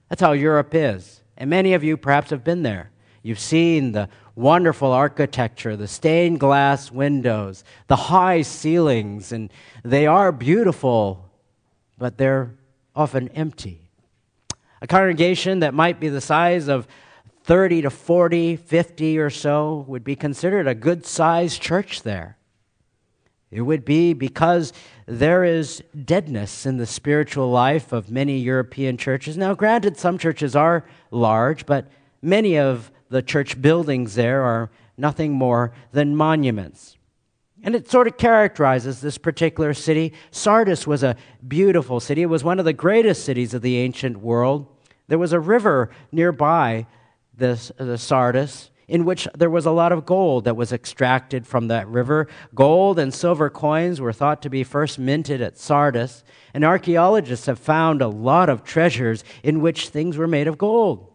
That's 0.10 0.22
how 0.22 0.34
Europe 0.34 0.74
is. 0.74 1.22
And 1.38 1.50
many 1.50 1.74
of 1.74 1.84
you 1.84 1.98
perhaps 1.98 2.30
have 2.30 2.44
been 2.44 2.63
there. 2.63 2.92
You've 3.22 3.39
seen 3.39 3.92
the 3.92 4.10
wonderful 4.36 4.92
architecture, 4.92 5.75
the 5.75 5.88
stained 5.88 6.39
glass 6.39 6.92
windows, 6.92 7.63
the 7.88 7.96
high 7.96 8.42
ceilings, 8.42 9.32
and 9.32 9.51
they 9.84 10.06
are 10.06 10.32
beautiful, 10.32 11.30
but 11.98 12.18
they're 12.18 12.54
often 12.96 13.30
empty. 13.30 13.82
A 14.82 14.88
congregation 14.88 15.60
that 15.62 15.74
might 15.74 16.00
be 16.00 16.10
the 16.10 16.22
size 16.22 16.68
of 16.68 16.88
30 17.44 17.84
to 17.84 17.89
40, 17.89 18.56
50 18.56 19.20
or 19.20 19.30
so 19.30 19.86
would 19.88 20.04
be 20.04 20.15
considered 20.15 20.68
a 20.68 20.75
good 20.75 21.06
sized 21.06 21.62
church 21.62 22.01
there. 22.04 22.38
It 23.51 23.62
would 23.62 23.86
be 23.86 24.13
because 24.13 24.74
there 25.06 25.44
is 25.44 25.82
deadness 26.04 26.65
in 26.65 26.77
the 26.77 26.86
spiritual 26.86 27.50
life 27.51 27.94
of 27.94 28.12
many 28.12 28.39
European 28.39 28.98
churches. 28.98 29.38
Now, 29.38 29.54
granted, 29.54 29.98
some 29.98 30.18
churches 30.18 30.56
are 30.56 30.86
large, 31.12 31.65
but 31.65 31.88
many 32.22 32.58
of 32.58 32.92
the 33.15 33.22
church 33.22 33.62
buildings 33.62 34.15
there 34.15 34.43
are 34.43 34.69
nothing 34.98 35.31
more 35.31 35.72
than 35.93 36.17
monuments. 36.17 36.98
And 37.63 37.74
it 37.74 37.89
sort 37.89 38.07
of 38.07 38.17
characterizes 38.17 39.00
this 39.00 39.17
particular 39.17 39.74
city. 39.74 40.12
Sardis 40.31 40.86
was 40.86 41.01
a 41.01 41.15
beautiful 41.48 42.01
city. 42.01 42.24
It 42.24 42.25
was 42.25 42.43
one 42.43 42.60
of 42.60 42.65
the 42.65 42.74
greatest 42.74 43.24
cities 43.24 43.53
of 43.53 43.62
the 43.62 43.77
ancient 43.77 44.17
world. 44.17 44.67
There 45.07 45.17
was 45.17 45.31
a 45.31 45.39
river 45.39 45.91
nearby 46.12 46.88
this, 47.34 47.72
the 47.77 47.98
Sardis 47.98 48.69
in 48.88 49.05
which 49.05 49.27
there 49.34 49.50
was 49.50 49.65
a 49.65 49.72
lot 49.72 49.93
of 49.93 50.05
gold 50.05 50.43
that 50.43 50.57
was 50.57 50.74
extracted 50.74 51.48
from 51.48 51.69
that 51.69 51.88
river. 51.88 52.27
Gold 52.53 53.00
and 53.00 53.13
silver 53.13 53.50
coins 53.50 54.00
were 54.00 54.13
thought 54.13 54.41
to 54.43 54.50
be 54.50 54.63
first 54.63 55.00
minted 55.00 55.41
at 55.41 55.57
Sardis, 55.57 56.24
and 56.53 56.63
archaeologists 56.63 57.48
have 57.48 57.57
found 57.57 58.01
a 58.01 58.07
lot 58.07 58.48
of 58.50 58.63
treasures 58.63 59.24
in 59.41 59.62
which 59.62 59.89
things 59.89 60.17
were 60.17 60.27
made 60.27 60.48
of 60.48 60.60
gold. 60.60 61.14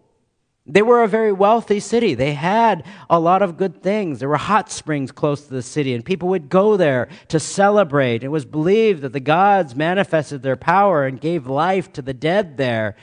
They 0.72 0.82
were 0.82 1.02
a 1.02 1.08
very 1.08 1.32
wealthy 1.32 1.80
city. 1.80 2.14
They 2.14 2.34
had 2.34 2.86
a 3.08 3.18
lot 3.18 3.42
of 3.42 3.56
good 3.56 3.82
things. 3.82 4.20
There 4.20 4.28
were 4.28 4.36
hot 4.36 4.70
springs 4.70 5.10
close 5.10 5.42
to 5.42 5.50
the 5.52 5.62
city, 5.62 5.94
and 5.94 6.04
people 6.04 6.28
would 6.28 6.48
go 6.48 6.76
there 6.76 7.08
to 7.28 7.40
celebrate. 7.40 8.22
It 8.22 8.28
was 8.28 8.44
believed 8.44 9.02
that 9.02 9.12
the 9.12 9.20
gods 9.20 9.74
manifested 9.74 10.42
their 10.42 10.56
power 10.56 11.06
and 11.06 11.20
gave 11.20 11.48
life 11.48 11.92
to 11.94 12.02
the 12.02 12.14
dead 12.14 12.56
there. 12.56 12.94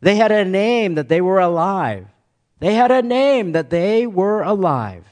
They 0.00 0.16
had 0.16 0.32
a 0.32 0.46
name 0.46 0.94
that 0.94 1.08
they 1.08 1.20
were 1.20 1.40
alive. 1.40 2.06
They 2.58 2.74
had 2.74 2.90
a 2.90 3.02
name 3.02 3.52
that 3.52 3.68
they 3.68 4.06
were 4.06 4.42
alive. 4.42 5.04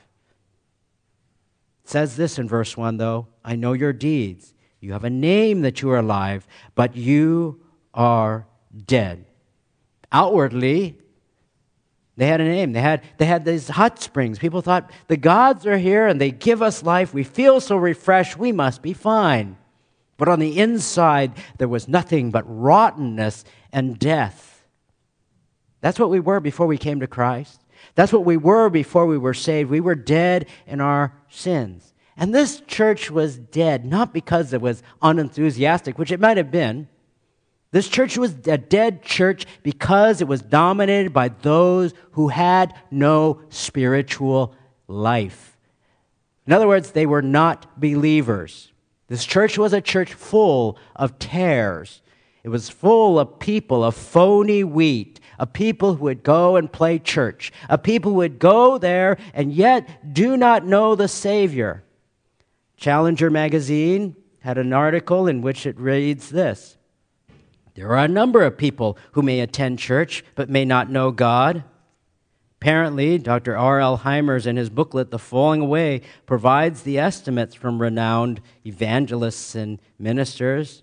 It 1.85 1.91
says 1.91 2.17
this 2.17 2.39
in 2.39 2.49
verse 2.49 2.75
1, 2.75 2.97
though 2.97 3.29
I 3.45 3.55
know 3.55 3.75
your 3.75 3.93
deeds. 3.93 4.55
You 4.81 4.93
have 4.93 5.05
a 5.05 5.11
name 5.11 5.61
that 5.63 5.83
you 5.83 5.91
are 5.91 5.99
alive, 5.99 6.47
but 6.75 6.97
you 6.97 7.61
are 7.93 8.47
dead. 8.87 9.27
Outwardly, 10.11 10.99
they 12.19 12.27
had 12.27 12.41
a 12.41 12.45
name. 12.45 12.73
They 12.73 12.81
had, 12.81 13.05
they 13.17 13.27
had 13.27 13.45
these 13.45 13.69
hot 13.69 14.03
springs. 14.03 14.41
People 14.41 14.61
thought, 14.61 14.91
the 15.07 15.17
gods 15.17 15.65
are 15.67 15.79
here 15.79 16.09
and 16.09 16.21
they 16.21 16.33
give 16.33 16.61
us 16.61 16.83
life. 16.83 17.15
We 17.15 17.23
feel 17.23 17.61
so 17.61 17.77
refreshed. 17.77 18.37
We 18.37 18.51
must 18.51 18.83
be 18.83 18.93
fine. 18.93 19.57
But 20.17 20.29
on 20.29 20.41
the 20.41 20.59
inside, 20.59 21.35
there 21.59 21.69
was 21.69 21.87
nothing 21.87 22.33
but 22.33 22.43
rottenness 22.47 23.45
and 23.73 24.01
death. 24.01 24.67
That's 25.81 26.01
what 26.01 26.11
we 26.11 26.19
were 26.19 26.41
before 26.41 26.67
we 26.67 26.77
came 26.77 26.99
to 26.99 27.07
Christ. 27.07 27.63
That's 27.95 28.13
what 28.13 28.25
we 28.25 28.37
were 28.37 28.69
before 28.69 29.07
we 29.07 29.17
were 29.17 29.33
saved. 29.33 29.71
We 29.71 29.81
were 29.81 29.95
dead 29.95 30.47
in 30.67 30.81
our 30.81 31.15
sins. 31.29 31.95
And 32.17 32.35
this 32.35 32.61
church 32.63 33.13
was 33.13 33.39
dead, 33.39 33.85
not 33.85 34.13
because 34.13 34.53
it 34.53 34.61
was 34.61 34.83
unenthusiastic, 35.01 35.99
which 35.99 36.11
it 36.11 36.19
might 36.19 36.37
have 36.37 36.51
been. 36.51 36.89
This 37.71 37.89
church 37.89 38.17
was 38.17 38.35
a 38.47 38.57
dead 38.57 39.03
church 39.03 39.45
because 39.63 40.21
it 40.21 40.29
was 40.29 40.41
dominated 40.41 41.13
by 41.13 41.29
those 41.29 41.93
who 42.13 42.29
had 42.29 42.75
no 42.91 43.43
spiritual 43.51 44.55
life. 44.87 45.57
In 46.47 46.55
other 46.55 46.67
words, 46.67 46.93
they 46.93 47.05
were 47.05 47.21
not 47.21 47.79
believers. 47.79 48.73
This 49.09 49.27
church 49.27 49.59
was 49.59 49.75
a 49.75 49.83
church 49.83 50.15
full 50.15 50.79
of 50.97 51.19
tares. 51.19 52.01
It 52.43 52.49
was 52.49 52.71
full 52.71 53.19
of 53.19 53.39
people, 53.39 53.85
of 53.85 53.95
phony 53.95 54.65
wheat, 54.65 55.21
a 55.39 55.47
people 55.47 55.97
who 55.97 56.05
would 56.05 56.23
go 56.23 56.57
and 56.57 56.73
play 56.73 56.99
church, 56.99 57.53
a 57.69 57.77
people 57.77 58.13
who 58.13 58.19
would 58.19 58.39
go 58.39 58.79
there 58.79 59.19
and 59.35 59.53
yet 59.53 60.15
do 60.15 60.39
not 60.39 60.65
know 60.65 60.95
the 60.95 61.09
Savior. 61.09 61.85
Challenger 62.79 63.29
magazine 63.29 64.17
had 64.41 64.57
an 64.57 64.73
article 64.73 65.27
in 65.27 65.43
which 65.43 65.67
it 65.67 65.79
reads 65.79 66.31
this 66.31 66.78
There 67.79 67.93
are 67.93 68.05
a 68.05 68.09
number 68.09 68.43
of 68.43 68.59
people 68.59 68.99
who 69.13 69.23
may 69.23 69.39
attend 69.39 69.79
church 69.79 70.25
but 70.35 70.51
may 70.51 70.65
not 70.65 70.91
know 70.91 71.13
God. 71.13 71.63
Apparently, 72.61 73.19
Dr. 73.19 73.57
R.L. 73.57 73.99
Hymers, 73.99 74.49
in 74.49 74.57
his 74.57 74.69
booklet, 74.69 75.13
The 75.13 75.19
Falling 75.21 75.61
Away, 75.61 76.01
provides 76.27 76.83
the 76.83 76.99
estimates 76.99 77.55
from 77.55 77.81
renowned 77.81 78.41
evangelists 78.67 79.55
and 79.55 79.79
ministers. 79.97 80.83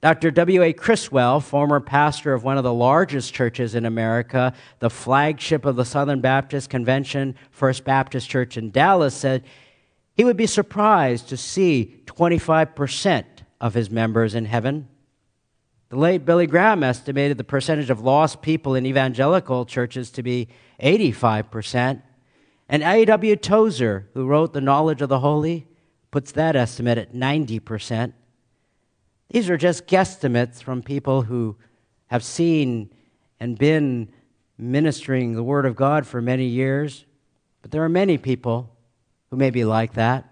Dr. 0.00 0.30
W.A. 0.30 0.72
Criswell, 0.74 1.40
former 1.40 1.80
pastor 1.80 2.34
of 2.34 2.44
one 2.44 2.56
of 2.56 2.62
the 2.62 2.72
largest 2.72 3.34
churches 3.34 3.74
in 3.74 3.84
America, 3.84 4.54
the 4.78 4.90
flagship 4.90 5.64
of 5.64 5.74
the 5.74 5.84
Southern 5.84 6.20
Baptist 6.20 6.70
Convention, 6.70 7.34
First 7.50 7.82
Baptist 7.82 8.30
Church 8.30 8.56
in 8.56 8.70
Dallas, 8.70 9.12
said 9.16 9.42
he 10.14 10.22
would 10.22 10.36
be 10.36 10.46
surprised 10.46 11.30
to 11.30 11.36
see 11.36 12.00
25% 12.06 13.24
of 13.60 13.74
his 13.74 13.90
members 13.90 14.36
in 14.36 14.44
heaven. 14.44 14.86
The 15.90 15.96
late 15.96 16.26
Billy 16.26 16.46
Graham 16.46 16.82
estimated 16.82 17.38
the 17.38 17.44
percentage 17.44 17.88
of 17.88 18.00
lost 18.00 18.42
people 18.42 18.74
in 18.74 18.84
evangelical 18.84 19.64
churches 19.64 20.10
to 20.12 20.22
be 20.22 20.48
85%. 20.82 22.02
And 22.68 22.82
A.W. 22.82 23.36
Tozer, 23.36 24.08
who 24.12 24.26
wrote 24.26 24.52
The 24.52 24.60
Knowledge 24.60 25.00
of 25.00 25.08
the 25.08 25.20
Holy, 25.20 25.66
puts 26.10 26.32
that 26.32 26.56
estimate 26.56 26.98
at 26.98 27.14
90%. 27.14 28.12
These 29.30 29.48
are 29.48 29.56
just 29.56 29.86
guesstimates 29.86 30.62
from 30.62 30.82
people 30.82 31.22
who 31.22 31.56
have 32.08 32.22
seen 32.22 32.90
and 33.40 33.58
been 33.58 34.10
ministering 34.58 35.34
the 35.34 35.42
Word 35.42 35.64
of 35.64 35.76
God 35.76 36.06
for 36.06 36.20
many 36.20 36.46
years. 36.46 37.06
But 37.62 37.70
there 37.70 37.84
are 37.84 37.88
many 37.88 38.18
people 38.18 38.76
who 39.30 39.36
may 39.36 39.50
be 39.50 39.64
like 39.64 39.94
that. 39.94 40.30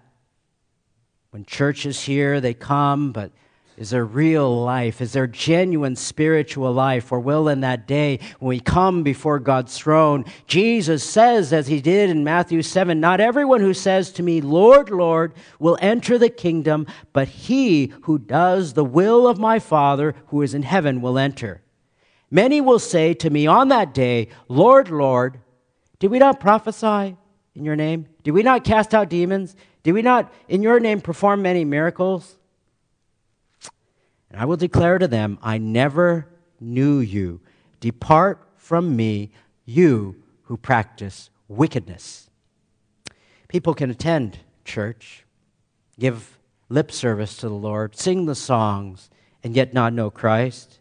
When 1.31 1.45
church 1.45 1.87
is 1.87 2.03
here, 2.03 2.41
they 2.41 2.55
come, 2.55 3.13
but 3.13 3.33
is 3.77 3.91
there 3.91 4.07
real 4.07 4.63
life? 4.65 5.03
Is 5.03 5.13
there 5.13 5.27
genuine 5.27 5.97
spiritual 5.97 6.73
life? 6.73 7.13
Or 7.13 7.21
will 7.21 7.47
in 7.49 7.61
that 7.61 7.87
day, 7.87 8.21
when 8.39 8.49
we 8.49 8.61
come 8.61 9.03
before 9.03 9.39
God's 9.39 9.77
throne, 9.77 10.25
Jesus 10.47 11.05
says, 11.05 11.53
as 11.53 11.67
he 11.67 11.83
did 11.83 12.09
in 12.09 12.25
Matthew 12.25 12.63
7, 12.63 12.99
Not 12.99 13.21
everyone 13.21 13.61
who 13.61 13.75
says 13.75 14.11
to 14.13 14.23
me, 14.23 14.41
Lord, 14.41 14.89
Lord, 14.89 15.35
will 15.59 15.77
enter 15.83 16.17
the 16.17 16.31
kingdom, 16.31 16.87
but 17.13 17.29
he 17.29 17.93
who 18.03 18.19
does 18.19 18.73
the 18.73 18.85
will 18.85 19.29
of 19.29 19.39
my 19.39 19.59
Father 19.59 20.15
who 20.29 20.41
is 20.41 20.55
in 20.55 20.63
heaven 20.63 21.03
will 21.03 21.19
enter. 21.19 21.61
Many 22.31 22.63
will 22.63 22.79
say 22.79 23.13
to 23.15 23.29
me 23.29 23.47
on 23.47 23.69
that 23.69 23.93
day, 23.93 24.29
Lord, 24.49 24.91
Lord, 24.91 25.39
did 25.99 26.11
we 26.11 26.19
not 26.19 26.41
prophesy 26.41 27.17
in 27.55 27.65
your 27.65 27.77
name? 27.77 28.07
Did 28.25 28.31
we 28.31 28.43
not 28.43 28.65
cast 28.65 28.95
out 28.95 29.11
demons? 29.11 29.55
Did 29.83 29.93
we 29.93 30.03
not 30.03 30.33
in 30.49 30.63
your 30.63 30.81
name 30.81 31.03
perform 31.03 31.43
many 31.43 31.65
miracles? 31.65 32.39
And 34.31 34.41
I 34.41 34.45
will 34.45 34.57
declare 34.57 34.99
to 34.99 35.09
them, 35.09 35.39
I 35.43 35.59
never 35.59 36.29
knew 36.61 36.99
you. 36.99 37.41
Depart 37.81 38.47
from 38.57 38.97
me, 38.97 39.31
you 39.65 40.23
who 40.43 40.57
practice 40.57 41.31
wickedness. 41.49 42.31
People 43.49 43.75
can 43.75 43.91
attend 43.91 44.39
church, 44.65 45.25
give 45.99 46.39
lip 46.69 46.91
service 46.91 47.37
to 47.37 47.49
the 47.49 47.55
Lord, 47.55 47.97
sing 47.97 48.27
the 48.27 48.35
songs, 48.35 49.11
and 49.45 49.55
yet 49.55 49.73
not 49.73 49.93
know 49.93 50.11
Christ. 50.11 50.81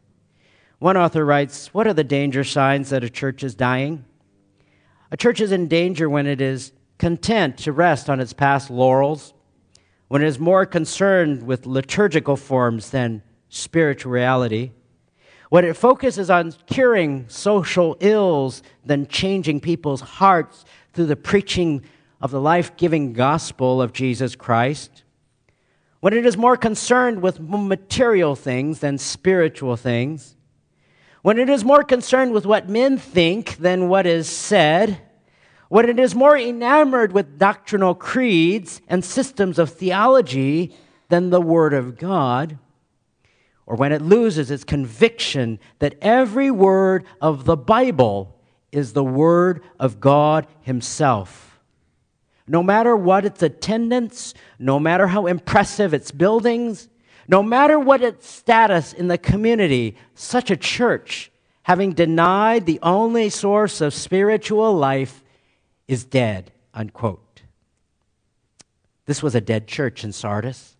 One 0.79 0.97
author 0.97 1.23
writes 1.23 1.73
What 1.73 1.87
are 1.87 1.93
the 1.93 2.03
danger 2.03 2.43
signs 2.43 2.89
that 2.89 3.03
a 3.03 3.09
church 3.09 3.43
is 3.43 3.55
dying? 3.55 4.05
A 5.11 5.17
church 5.17 5.39
is 5.39 5.51
in 5.51 5.67
danger 5.67 6.09
when 6.09 6.25
it 6.25 6.41
is 6.41 6.71
content 6.97 7.57
to 7.59 7.71
rest 7.71 8.09
on 8.09 8.19
its 8.19 8.33
past 8.33 8.69
laurels, 8.69 9.33
when 10.07 10.23
it 10.23 10.27
is 10.27 10.39
more 10.39 10.65
concerned 10.65 11.43
with 11.43 11.65
liturgical 11.65 12.35
forms 12.35 12.89
than 12.89 13.21
spiritual 13.55 14.11
reality, 14.11 14.71
when 15.49 15.63
it 15.63 15.77
focuses 15.77 16.29
on 16.29 16.51
curing 16.67 17.25
social 17.29 17.95
ills 18.01 18.61
than 18.83 19.07
changing 19.07 19.61
people's 19.61 20.01
hearts 20.01 20.65
through 20.93 21.05
the 21.05 21.15
preaching 21.15 21.81
of 22.21 22.31
the 22.31 22.41
life 22.41 22.75
giving 22.75 23.13
gospel 23.13 23.81
of 23.81 23.93
Jesus 23.93 24.35
Christ, 24.35 25.03
when 26.01 26.13
it 26.13 26.25
is 26.25 26.35
more 26.35 26.57
concerned 26.57 27.21
with 27.21 27.39
material 27.39 28.35
things 28.35 28.79
than 28.79 28.97
spiritual 28.97 29.77
things, 29.77 30.35
when 31.21 31.39
it 31.39 31.49
is 31.49 31.63
more 31.63 31.83
concerned 31.83 32.33
with 32.33 32.45
what 32.45 32.69
men 32.69 32.97
think 32.97 33.57
than 33.57 33.87
what 33.87 34.05
is 34.05 34.27
said, 34.27 34.99
when 35.69 35.89
it 35.89 35.97
is 35.97 36.13
more 36.13 36.37
enamored 36.37 37.13
with 37.13 37.39
doctrinal 37.39 37.95
creeds 37.95 38.81
and 38.87 39.03
systems 39.03 39.57
of 39.57 39.71
theology 39.71 40.75
than 41.09 41.29
the 41.29 41.41
Word 41.41 41.73
of 41.73 41.97
God, 41.97 42.59
or 43.65 43.75
when 43.75 43.91
it 43.91 44.01
loses 44.01 44.51
its 44.51 44.63
conviction 44.63 45.59
that 45.79 45.95
every 46.01 46.51
word 46.51 47.05
of 47.21 47.45
the 47.45 47.57
Bible 47.57 48.35
is 48.71 48.93
the 48.93 49.03
Word 49.03 49.63
of 49.79 49.99
God 49.99 50.47
Himself. 50.61 51.59
No 52.47 52.61
matter 52.61 52.95
what 52.95 53.25
its 53.25 53.41
attendance, 53.41 54.33
no 54.59 54.79
matter 54.79 55.07
how 55.07 55.25
impressive 55.25 55.93
its 55.93 56.11
buildings, 56.11 56.89
no 57.27 57.41
matter 57.41 57.79
what 57.79 58.03
its 58.03 58.27
status 58.29 58.93
in 58.93 59.07
the 59.07 59.17
community, 59.17 59.97
such 60.13 60.51
a 60.51 60.57
church, 60.57 61.31
having 61.63 61.93
denied 61.93 62.65
the 62.65 62.79
only 62.83 63.29
source 63.29 63.81
of 63.81 63.93
spiritual 63.93 64.75
life, 64.75 65.23
is 65.87 66.03
dead. 66.03 66.51
Unquote. 66.73 67.41
This 69.05 69.23
was 69.23 69.33
a 69.33 69.41
dead 69.41 69.67
church 69.67 70.03
in 70.03 70.11
Sardis. 70.11 70.74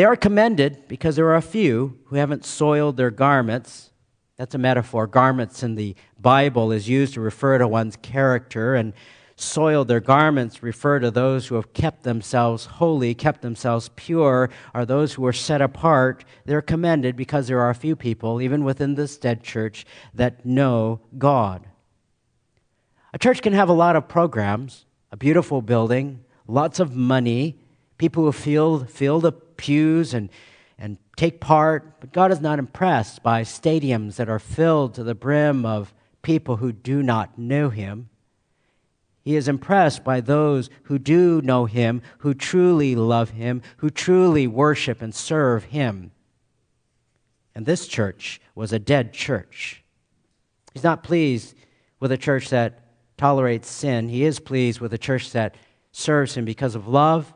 They 0.00 0.06
are 0.06 0.16
commended 0.16 0.88
because 0.88 1.16
there 1.16 1.26
are 1.26 1.36
a 1.36 1.42
few 1.42 1.98
who 2.06 2.16
haven't 2.16 2.46
soiled 2.46 2.96
their 2.96 3.10
garments. 3.10 3.90
That's 4.38 4.54
a 4.54 4.58
metaphor. 4.58 5.06
Garments 5.06 5.62
in 5.62 5.74
the 5.74 5.94
Bible 6.18 6.72
is 6.72 6.88
used 6.88 7.12
to 7.12 7.20
refer 7.20 7.58
to 7.58 7.68
one's 7.68 7.96
character, 7.96 8.74
and 8.74 8.94
soiled 9.36 9.88
their 9.88 10.00
garments 10.00 10.62
refer 10.62 11.00
to 11.00 11.10
those 11.10 11.48
who 11.48 11.56
have 11.56 11.74
kept 11.74 12.02
themselves 12.02 12.64
holy, 12.64 13.14
kept 13.14 13.42
themselves 13.42 13.90
pure, 13.94 14.48
are 14.72 14.86
those 14.86 15.12
who 15.12 15.26
are 15.26 15.34
set 15.34 15.60
apart. 15.60 16.24
They're 16.46 16.62
commended 16.62 17.14
because 17.14 17.48
there 17.48 17.60
are 17.60 17.68
a 17.68 17.74
few 17.74 17.94
people, 17.94 18.40
even 18.40 18.64
within 18.64 18.94
this 18.94 19.18
dead 19.18 19.42
church, 19.42 19.84
that 20.14 20.46
know 20.46 21.02
God. 21.18 21.66
A 23.12 23.18
church 23.18 23.42
can 23.42 23.52
have 23.52 23.68
a 23.68 23.74
lot 23.74 23.96
of 23.96 24.08
programs, 24.08 24.86
a 25.12 25.18
beautiful 25.18 25.60
building, 25.60 26.24
lots 26.46 26.80
of 26.80 26.96
money, 26.96 27.59
people 28.00 28.24
who 28.24 28.32
fill, 28.32 28.82
fill 28.86 29.20
the 29.20 29.30
pews 29.30 30.14
and, 30.14 30.30
and 30.78 30.96
take 31.16 31.38
part, 31.38 32.00
but 32.00 32.14
God 32.14 32.32
is 32.32 32.40
not 32.40 32.58
impressed 32.58 33.22
by 33.22 33.42
stadiums 33.42 34.16
that 34.16 34.30
are 34.30 34.38
filled 34.38 34.94
to 34.94 35.04
the 35.04 35.14
brim 35.14 35.66
of 35.66 35.92
people 36.22 36.56
who 36.56 36.72
do 36.72 37.02
not 37.02 37.38
know 37.38 37.68
Him. 37.68 38.08
He 39.20 39.36
is 39.36 39.48
impressed 39.48 40.02
by 40.02 40.22
those 40.22 40.70
who 40.84 40.98
do 40.98 41.42
know 41.42 41.66
Him, 41.66 42.00
who 42.20 42.32
truly 42.32 42.96
love 42.96 43.30
Him, 43.30 43.60
who 43.76 43.90
truly 43.90 44.46
worship 44.46 45.02
and 45.02 45.14
serve 45.14 45.64
Him. 45.64 46.10
And 47.54 47.66
this 47.66 47.86
church 47.86 48.40
was 48.54 48.72
a 48.72 48.78
dead 48.78 49.12
church. 49.12 49.84
He's 50.72 50.84
not 50.84 51.02
pleased 51.02 51.54
with 52.00 52.12
a 52.12 52.16
church 52.16 52.48
that 52.48 52.82
tolerates 53.18 53.68
sin. 53.68 54.08
He 54.08 54.24
is 54.24 54.40
pleased 54.40 54.80
with 54.80 54.94
a 54.94 54.98
church 54.98 55.32
that 55.32 55.54
serves 55.92 56.34
Him 56.34 56.46
because 56.46 56.74
of 56.74 56.88
love, 56.88 57.34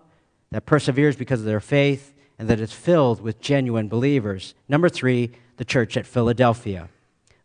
that 0.55 0.67
perseveres 0.67 1.17
because 1.17 1.40
of 1.40 1.47
their 1.47 1.59
faith, 1.59 2.14
and 2.38 2.47
that 2.47 2.61
is 2.61 2.73
filled 2.73 3.21
with 3.21 3.40
genuine 3.40 3.88
believers. 3.88 4.55
Number 4.69 4.88
three, 4.88 5.33
the 5.57 5.64
church 5.64 5.97
at 5.97 6.07
Philadelphia. 6.07 6.88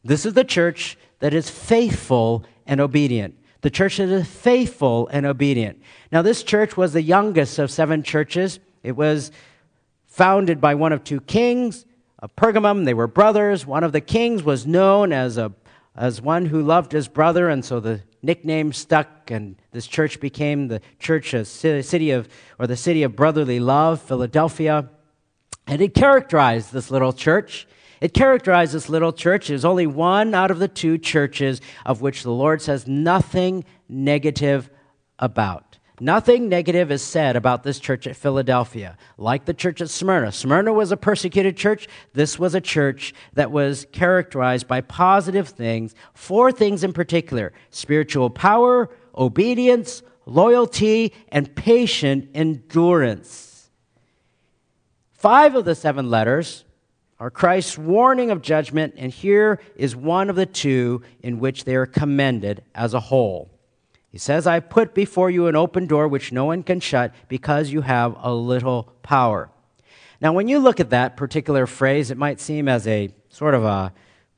This 0.03 0.27
is 0.27 0.33
the 0.33 0.43
church 0.43 0.95
that 1.17 1.33
is 1.33 1.49
faithful 1.49 2.45
and 2.67 2.79
obedient. 2.79 3.35
The 3.61 3.71
church 3.71 3.97
that 3.97 4.09
is 4.09 4.27
faithful 4.27 5.07
and 5.07 5.25
obedient. 5.25 5.81
Now, 6.11 6.21
this 6.21 6.43
church 6.43 6.77
was 6.77 6.93
the 6.93 7.01
youngest 7.01 7.57
of 7.57 7.71
seven 7.71 8.03
churches. 8.03 8.59
It 8.83 8.95
was 8.95 9.31
founded 10.05 10.61
by 10.61 10.75
one 10.75 10.93
of 10.93 11.03
two 11.03 11.21
kings 11.21 11.87
of 12.19 12.35
Pergamum. 12.35 12.85
They 12.85 12.93
were 12.93 13.07
brothers. 13.07 13.65
One 13.65 13.83
of 13.83 13.91
the 13.91 14.01
kings 14.01 14.43
was 14.43 14.67
known 14.67 15.11
as, 15.11 15.39
a, 15.39 15.51
as 15.95 16.21
one 16.21 16.45
who 16.45 16.61
loved 16.61 16.91
his 16.91 17.07
brother, 17.07 17.49
and 17.49 17.65
so 17.65 17.79
the 17.79 18.01
nickname 18.21 18.73
stuck, 18.73 19.31
and 19.31 19.55
this 19.71 19.87
church 19.87 20.19
became 20.19 20.67
the 20.67 20.81
church 20.99 21.33
of 21.33 21.47
city 21.47 22.11
of, 22.11 22.27
or 22.57 22.67
the 22.67 22.77
city 22.77 23.03
of 23.03 23.15
brotherly 23.15 23.59
love, 23.59 24.01
Philadelphia. 24.01 24.89
And 25.67 25.81
it 25.81 25.93
characterized 25.93 26.73
this 26.73 26.89
little 26.89 27.13
church. 27.13 27.67
It 28.01 28.13
characterized 28.13 28.73
this 28.73 28.89
little 28.89 29.13
church. 29.13 29.49
Is 29.49 29.65
only 29.65 29.87
one 29.87 30.33
out 30.33 30.51
of 30.51 30.59
the 30.59 30.67
two 30.67 30.97
churches 30.97 31.61
of 31.85 32.01
which 32.01 32.23
the 32.23 32.31
Lord 32.31 32.61
says 32.61 32.87
nothing 32.87 33.65
negative 33.87 34.69
about. 35.19 35.68
Nothing 36.01 36.47
negative 36.47 36.91
is 36.91 37.01
said 37.01 37.35
about 37.35 37.63
this 37.63 37.79
church 37.79 38.07
at 38.07 38.15
Philadelphia, 38.15 38.97
like 39.17 39.45
the 39.45 39.53
church 39.53 39.81
at 39.81 39.89
Smyrna. 39.89 40.31
Smyrna 40.31 40.71
was 40.71 40.91
a 40.91 40.97
persecuted 40.97 41.57
church. 41.57 41.87
This 42.13 42.39
was 42.39 42.55
a 42.55 42.61
church 42.61 43.13
that 43.33 43.51
was 43.51 43.85
characterized 43.91 44.67
by 44.67 44.79
positive 44.81 45.49
things, 45.49 45.95
four 46.13 46.51
things 46.51 46.83
in 46.83 46.93
particular 46.93 47.51
spiritual 47.69 48.29
power, 48.29 48.89
obedience, 49.17 50.01
loyalty, 50.25 51.13
and 51.29 51.53
patient 51.55 52.29
endurance. 52.33 53.69
Five 55.11 55.55
of 55.55 55.65
the 55.65 55.75
seven 55.75 56.09
letters 56.09 56.63
are 57.19 57.29
Christ's 57.29 57.77
warning 57.77 58.31
of 58.31 58.41
judgment, 58.41 58.93
and 58.95 59.11
here 59.11 59.59
is 59.75 59.93
one 59.93 60.29
of 60.29 60.37
the 60.37 60.45
two 60.45 61.01
in 61.21 61.39
which 61.39 61.65
they 61.65 61.75
are 61.75 61.85
commended 61.85 62.63
as 62.73 62.93
a 62.93 63.01
whole. 63.01 63.58
He 64.11 64.17
says, 64.17 64.47
I 64.47 64.59
put 64.59 64.93
before 64.93 65.29
you 65.29 65.47
an 65.47 65.55
open 65.55 65.85
door 65.85 66.07
which 66.07 66.31
no 66.31 66.45
one 66.45 66.63
can 66.63 66.79
shut 66.79 67.13
because 67.27 67.69
you 67.69 67.81
have 67.81 68.15
a 68.19 68.33
little 68.33 68.91
power. 69.03 69.49
Now, 70.21 70.33
when 70.33 70.47
you 70.47 70.59
look 70.59 70.79
at 70.79 70.89
that 70.89 71.15
particular 71.15 71.67
phrase, 71.67 72.11
it 72.11 72.17
might 72.17 72.39
seem 72.39 72.67
as 72.67 72.87
a 72.87 73.09
sort 73.29 73.53
of 73.53 73.63
a 73.63 73.93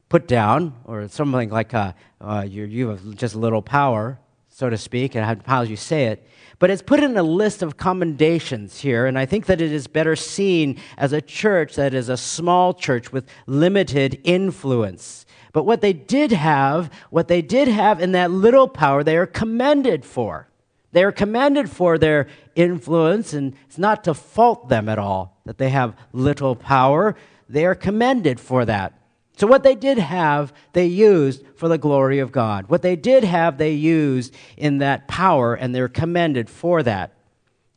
put 0.10 0.28
down 0.28 0.76
or 0.84 1.08
something 1.08 1.50
like 1.50 1.74
a, 1.74 1.96
uh, 2.20 2.46
you, 2.48 2.66
you 2.66 2.90
have 2.90 3.16
just 3.16 3.34
a 3.34 3.40
little 3.40 3.62
power, 3.62 4.20
so 4.50 4.70
to 4.70 4.78
speak, 4.78 5.16
and 5.16 5.42
how 5.48 5.62
you 5.62 5.78
say 5.78 6.08
it. 6.08 6.28
But 6.60 6.70
it's 6.70 6.84
put 6.84 7.00
in 7.00 7.18
a 7.18 7.24
list 7.24 7.64
of 7.64 7.78
commendations 7.78 8.82
here, 8.82 9.08
and 9.08 9.18
I 9.18 9.26
think 9.26 9.48
that 9.48 9.62
it 9.62 9.72
is 9.72 9.88
better 9.88 10.16
seen 10.16 10.78
as 10.98 11.14
a 11.14 11.22
church 11.22 11.76
that 11.76 11.94
is 11.94 12.10
a 12.10 12.18
small 12.18 12.74
church 12.74 13.12
with 13.12 13.28
limited 13.48 14.20
influence. 14.24 15.26
But 15.54 15.66
what 15.66 15.82
they 15.82 15.94
did 15.94 16.32
have, 16.32 16.92
what 17.10 17.28
they 17.28 17.42
did 17.42 17.68
have 17.68 18.00
in 18.00 18.14
that 18.14 18.32
little 18.32 18.68
power, 18.68 19.04
they 19.04 19.18
are 19.18 19.26
commended 19.26 20.06
for. 20.06 20.48
They 20.92 21.04
are 21.04 21.12
commended 21.12 21.70
for 21.70 21.98
their 21.98 22.28
influence, 22.56 23.34
and 23.34 23.54
it's 23.68 23.78
not 23.78 24.04
to 24.06 24.14
fault 24.14 24.70
them 24.70 24.90
at 24.90 25.00
all 25.00 25.38
that 25.46 25.58
they 25.58 25.70
have 25.70 25.96
little 26.12 26.56
power. 26.56 27.16
They 27.48 27.66
are 27.66 27.76
commended 27.76 28.40
for 28.40 28.66
that. 28.66 28.94
So, 29.38 29.48
what 29.48 29.64
they 29.64 29.76
did 29.76 29.98
have, 29.98 30.54
they 30.74 30.86
used 30.86 31.44
for 31.56 31.68
the 31.68 31.78
glory 31.78 32.20
of 32.20 32.32
God. 32.32 32.68
What 32.68 32.82
they 32.82 32.96
did 32.96 33.24
have, 33.24 33.58
they 33.58 33.72
used 33.72 34.36
in 34.58 34.80
that 34.80 35.08
power, 35.08 35.56
and 35.56 35.74
they're 35.74 35.88
commended 35.88 36.50
for 36.50 36.84
that. 36.84 37.14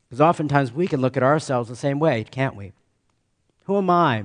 Because 0.08 0.20
oftentimes 0.20 0.72
we 0.72 0.87
can 0.87 1.00
look 1.00 1.16
at 1.16 1.22
ourselves 1.22 1.68
the 1.68 1.76
same 1.76 1.98
way, 1.98 2.24
can't 2.24 2.56
we? 2.56 2.72
Who 3.64 3.78
am 3.78 3.88
I? 3.88 4.24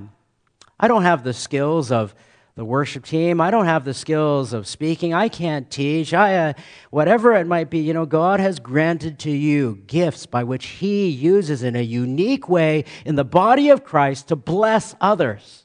I 0.78 0.88
don't 0.88 1.02
have 1.02 1.24
the 1.24 1.32
skills 1.32 1.90
of 1.90 2.14
the 2.60 2.64
worship 2.66 3.06
team. 3.06 3.40
I 3.40 3.50
don't 3.50 3.64
have 3.64 3.86
the 3.86 3.94
skills 3.94 4.52
of 4.52 4.66
speaking. 4.66 5.14
I 5.14 5.30
can't 5.30 5.70
teach. 5.70 6.12
I, 6.12 6.36
uh, 6.36 6.52
whatever 6.90 7.34
it 7.34 7.46
might 7.46 7.70
be, 7.70 7.78
you 7.78 7.94
know, 7.94 8.04
God 8.04 8.38
has 8.38 8.58
granted 8.58 9.18
to 9.20 9.30
you 9.30 9.82
gifts 9.86 10.26
by 10.26 10.44
which 10.44 10.66
He 10.66 11.08
uses 11.08 11.62
in 11.62 11.74
a 11.74 11.80
unique 11.80 12.50
way 12.50 12.84
in 13.06 13.14
the 13.14 13.24
body 13.24 13.70
of 13.70 13.82
Christ 13.82 14.28
to 14.28 14.36
bless 14.36 14.94
others. 15.00 15.64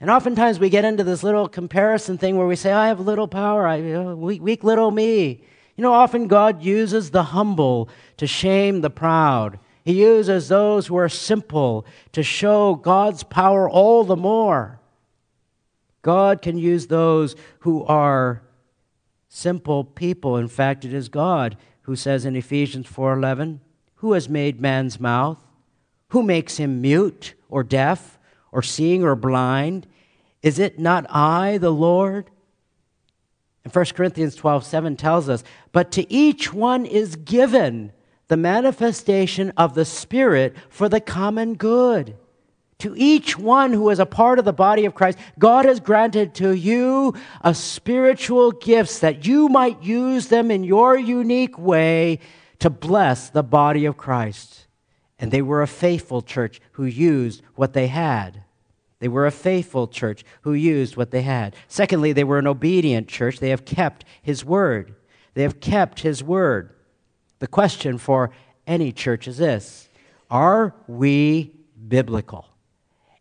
And 0.00 0.10
oftentimes 0.10 0.58
we 0.58 0.70
get 0.70 0.84
into 0.84 1.04
this 1.04 1.22
little 1.22 1.48
comparison 1.48 2.18
thing 2.18 2.36
where 2.36 2.48
we 2.48 2.56
say, 2.56 2.72
I 2.72 2.88
have 2.88 2.98
little 2.98 3.28
power, 3.28 3.64
I, 3.64 3.76
you 3.76 3.92
know, 3.92 4.16
weak, 4.16 4.42
weak 4.42 4.64
little 4.64 4.90
me. 4.90 5.44
You 5.76 5.82
know, 5.82 5.92
often 5.92 6.26
God 6.26 6.64
uses 6.64 7.12
the 7.12 7.22
humble 7.22 7.88
to 8.16 8.26
shame 8.26 8.80
the 8.80 8.90
proud. 8.90 9.60
He 9.84 10.00
uses 10.00 10.48
those 10.48 10.88
who 10.88 10.96
are 10.96 11.08
simple 11.08 11.86
to 12.10 12.24
show 12.24 12.74
God's 12.74 13.22
power 13.22 13.70
all 13.70 14.02
the 14.02 14.16
more. 14.16 14.79
God 16.02 16.42
can 16.42 16.56
use 16.56 16.86
those 16.86 17.36
who 17.60 17.84
are 17.84 18.42
simple 19.28 19.84
people. 19.84 20.36
In 20.36 20.48
fact, 20.48 20.84
it 20.84 20.92
is 20.92 21.08
God 21.08 21.56
who 21.82 21.96
says 21.96 22.24
in 22.24 22.36
Ephesians 22.36 22.86
4:11, 22.86 23.60
"Who 23.96 24.12
has 24.12 24.28
made 24.28 24.60
man's 24.60 25.00
mouth? 25.00 25.38
Who 26.08 26.22
makes 26.22 26.56
him 26.56 26.80
mute 26.80 27.34
or 27.48 27.62
deaf 27.62 28.18
or 28.52 28.62
seeing 28.62 29.04
or 29.04 29.14
blind? 29.14 29.86
Is 30.42 30.58
it 30.58 30.78
not 30.78 31.06
I, 31.10 31.58
the 31.58 31.72
Lord? 31.72 32.30
And 33.64 33.72
1 33.72 33.94
Corinthians 33.94 34.34
12 34.34 34.64
7 34.64 34.96
tells 34.96 35.28
us, 35.28 35.44
But 35.72 35.90
to 35.92 36.10
each 36.12 36.52
one 36.52 36.86
is 36.86 37.16
given 37.16 37.92
the 38.28 38.36
manifestation 38.36 39.52
of 39.56 39.74
the 39.74 39.84
Spirit 39.84 40.56
for 40.68 40.88
the 40.88 41.00
common 41.00 41.54
good. 41.54 42.16
To 42.80 42.94
each 42.96 43.38
one 43.38 43.72
who 43.72 43.90
is 43.90 43.98
a 43.98 44.06
part 44.06 44.38
of 44.38 44.44
the 44.44 44.52
body 44.52 44.86
of 44.86 44.94
Christ, 44.94 45.18
God 45.38 45.66
has 45.66 45.80
granted 45.80 46.34
to 46.36 46.52
you 46.52 47.14
a 47.42 47.54
spiritual 47.54 48.52
gifts 48.52 49.00
that 49.00 49.26
you 49.26 49.48
might 49.48 49.82
use 49.82 50.28
them 50.28 50.50
in 50.50 50.64
your 50.64 50.98
unique 50.98 51.58
way 51.58 52.20
to 52.58 52.70
bless 52.70 53.28
the 53.28 53.42
body 53.42 53.84
of 53.84 53.96
Christ. 53.96 54.66
And 55.18 55.30
they 55.30 55.42
were 55.42 55.60
a 55.60 55.66
faithful 55.66 56.22
church 56.22 56.60
who 56.72 56.86
used 56.86 57.42
what 57.54 57.74
they 57.74 57.88
had. 57.88 58.44
They 59.00 59.08
were 59.08 59.26
a 59.26 59.30
faithful 59.30 59.86
church 59.86 60.24
who 60.42 60.54
used 60.54 60.96
what 60.96 61.10
they 61.10 61.22
had. 61.22 61.56
Secondly, 61.68 62.12
they 62.12 62.24
were 62.24 62.38
an 62.38 62.46
obedient 62.46 63.08
church. 63.08 63.40
They 63.40 63.50
have 63.50 63.64
kept 63.64 64.04
his 64.22 64.44
word. 64.44 64.94
They 65.34 65.42
have 65.42 65.60
kept 65.60 66.00
his 66.00 66.22
word. 66.22 66.74
The 67.40 67.46
question 67.46 67.98
for 67.98 68.30
any 68.66 68.92
church 68.92 69.28
is 69.28 69.38
this 69.38 69.88
Are 70.30 70.74
we 70.86 71.52
biblical? 71.88 72.49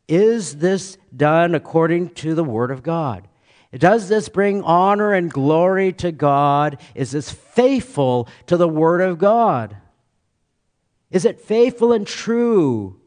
Is 0.09 0.57
this 0.57 0.97
done 1.15 1.53
according 1.53 2.09
to 2.15 2.33
the 2.33 2.43
word 2.43 2.71
of 2.71 2.81
God? 2.81 3.27
Does 3.71 4.09
this 4.09 4.27
bring 4.27 4.63
honor 4.63 5.13
and 5.13 5.31
glory 5.31 5.93
to 5.93 6.11
God? 6.11 6.81
Is 6.95 7.11
this 7.11 7.31
faithful 7.31 8.27
to 8.47 8.57
the 8.57 8.67
word 8.67 9.01
of 9.01 9.19
God? 9.19 9.77
Is 11.11 11.25
it 11.25 11.39
faithful 11.39 11.93
and 11.93 12.07
true? 12.07 12.99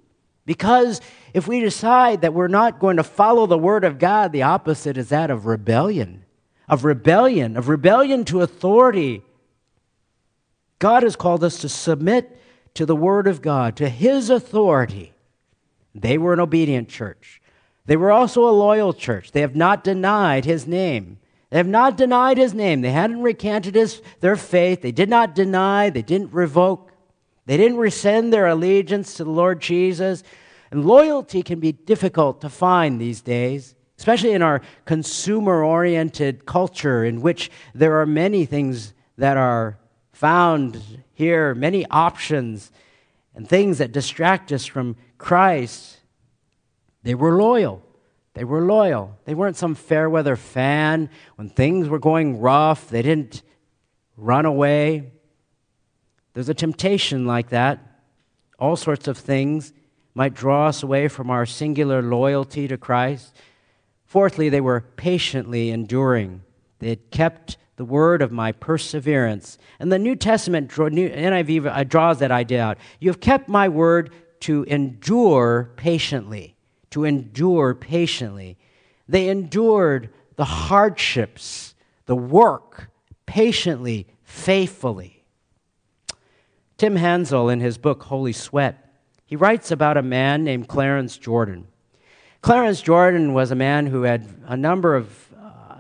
Because 0.46 1.00
if 1.34 1.48
we 1.48 1.58
decide 1.58 2.20
that 2.20 2.34
we're 2.34 2.46
not 2.46 2.78
going 2.78 2.98
to 2.98 3.04
follow 3.04 3.46
the 3.46 3.58
word 3.58 3.82
of 3.82 3.98
God, 3.98 4.30
the 4.30 4.42
opposite 4.42 4.96
is 4.96 5.08
that 5.08 5.30
of 5.30 5.46
rebellion, 5.46 6.24
of 6.68 6.84
rebellion, 6.84 7.56
of 7.56 7.68
rebellion 7.68 8.24
to 8.26 8.42
authority. 8.42 9.22
God 10.78 11.02
has 11.02 11.16
called 11.16 11.42
us 11.42 11.58
to 11.58 11.68
submit 11.68 12.38
to 12.74 12.86
the 12.86 12.96
word 12.96 13.26
of 13.26 13.42
God, 13.42 13.76
to 13.76 13.88
his 13.88 14.30
authority. 14.30 15.11
They 15.94 16.18
were 16.18 16.32
an 16.32 16.40
obedient 16.40 16.88
church. 16.88 17.40
They 17.86 17.96
were 17.96 18.12
also 18.12 18.48
a 18.48 18.50
loyal 18.50 18.92
church. 18.92 19.32
They 19.32 19.40
have 19.40 19.56
not 19.56 19.84
denied 19.84 20.44
his 20.44 20.66
name. 20.66 21.18
They 21.50 21.58
have 21.58 21.68
not 21.68 21.96
denied 21.96 22.38
his 22.38 22.54
name. 22.54 22.80
They 22.80 22.92
hadn't 22.92 23.20
recanted 23.20 23.74
his, 23.74 24.00
their 24.20 24.36
faith. 24.36 24.80
They 24.80 24.92
did 24.92 25.10
not 25.10 25.34
deny. 25.34 25.90
They 25.90 26.02
didn't 26.02 26.32
revoke. 26.32 26.92
They 27.44 27.56
didn't 27.56 27.78
rescind 27.78 28.32
their 28.32 28.46
allegiance 28.46 29.14
to 29.14 29.24
the 29.24 29.30
Lord 29.30 29.60
Jesus. 29.60 30.22
And 30.70 30.86
loyalty 30.86 31.42
can 31.42 31.60
be 31.60 31.72
difficult 31.72 32.40
to 32.40 32.48
find 32.48 32.98
these 32.98 33.20
days, 33.20 33.74
especially 33.98 34.32
in 34.32 34.40
our 34.40 34.62
consumer 34.86 35.62
oriented 35.62 36.46
culture, 36.46 37.04
in 37.04 37.20
which 37.20 37.50
there 37.74 38.00
are 38.00 38.06
many 38.06 38.46
things 38.46 38.94
that 39.18 39.36
are 39.36 39.78
found 40.12 40.80
here, 41.12 41.54
many 41.54 41.84
options 41.90 42.70
and 43.34 43.48
things 43.48 43.78
that 43.78 43.92
distract 43.92 44.52
us 44.52 44.66
from 44.66 44.96
Christ. 45.18 45.98
They 47.02 47.14
were 47.14 47.36
loyal. 47.36 47.82
They 48.34 48.44
were 48.44 48.62
loyal. 48.62 49.18
They 49.24 49.34
weren't 49.34 49.56
some 49.56 49.74
fair 49.74 50.08
weather 50.08 50.36
fan. 50.36 51.10
When 51.36 51.48
things 51.48 51.88
were 51.88 51.98
going 51.98 52.40
rough, 52.40 52.88
they 52.88 53.02
didn't 53.02 53.42
run 54.16 54.46
away. 54.46 55.12
There's 56.34 56.48
a 56.48 56.54
temptation 56.54 57.26
like 57.26 57.50
that. 57.50 57.78
All 58.58 58.76
sorts 58.76 59.08
of 59.08 59.18
things 59.18 59.72
might 60.14 60.34
draw 60.34 60.68
us 60.68 60.82
away 60.82 61.08
from 61.08 61.30
our 61.30 61.44
singular 61.46 62.02
loyalty 62.02 62.68
to 62.68 62.76
Christ. 62.76 63.34
Fourthly, 64.04 64.48
they 64.48 64.60
were 64.60 64.80
patiently 64.96 65.70
enduring. 65.70 66.42
They 66.78 66.90
had 66.90 67.10
kept 67.10 67.56
the 67.76 67.84
word 67.84 68.22
of 68.22 68.32
my 68.32 68.52
perseverance. 68.52 69.58
And 69.78 69.90
the 69.90 69.98
New 69.98 70.16
Testament, 70.16 70.70
NIV 70.70 71.66
uh, 71.66 71.84
draws 71.84 72.18
that 72.18 72.30
idea 72.30 72.62
out. 72.62 72.78
You 73.00 73.10
have 73.10 73.20
kept 73.20 73.48
my 73.48 73.68
word 73.68 74.10
to 74.40 74.64
endure 74.64 75.70
patiently 75.76 76.56
to 76.92 77.04
endure 77.04 77.74
patiently. 77.74 78.56
They 79.08 79.28
endured 79.28 80.10
the 80.36 80.44
hardships, 80.44 81.74
the 82.06 82.14
work, 82.14 82.90
patiently, 83.26 84.06
faithfully. 84.22 85.24
Tim 86.76 86.96
Hansel, 86.96 87.48
in 87.48 87.60
his 87.60 87.78
book 87.78 88.04
Holy 88.04 88.32
Sweat, 88.32 88.92
he 89.24 89.36
writes 89.36 89.70
about 89.70 89.96
a 89.96 90.02
man 90.02 90.44
named 90.44 90.68
Clarence 90.68 91.16
Jordan. 91.16 91.66
Clarence 92.42 92.82
Jordan 92.82 93.32
was 93.32 93.50
a 93.50 93.56
man 93.56 93.86
who 93.86 94.02
had 94.02 94.28
a 94.46 94.56
number 94.56 94.94
of 94.94 95.31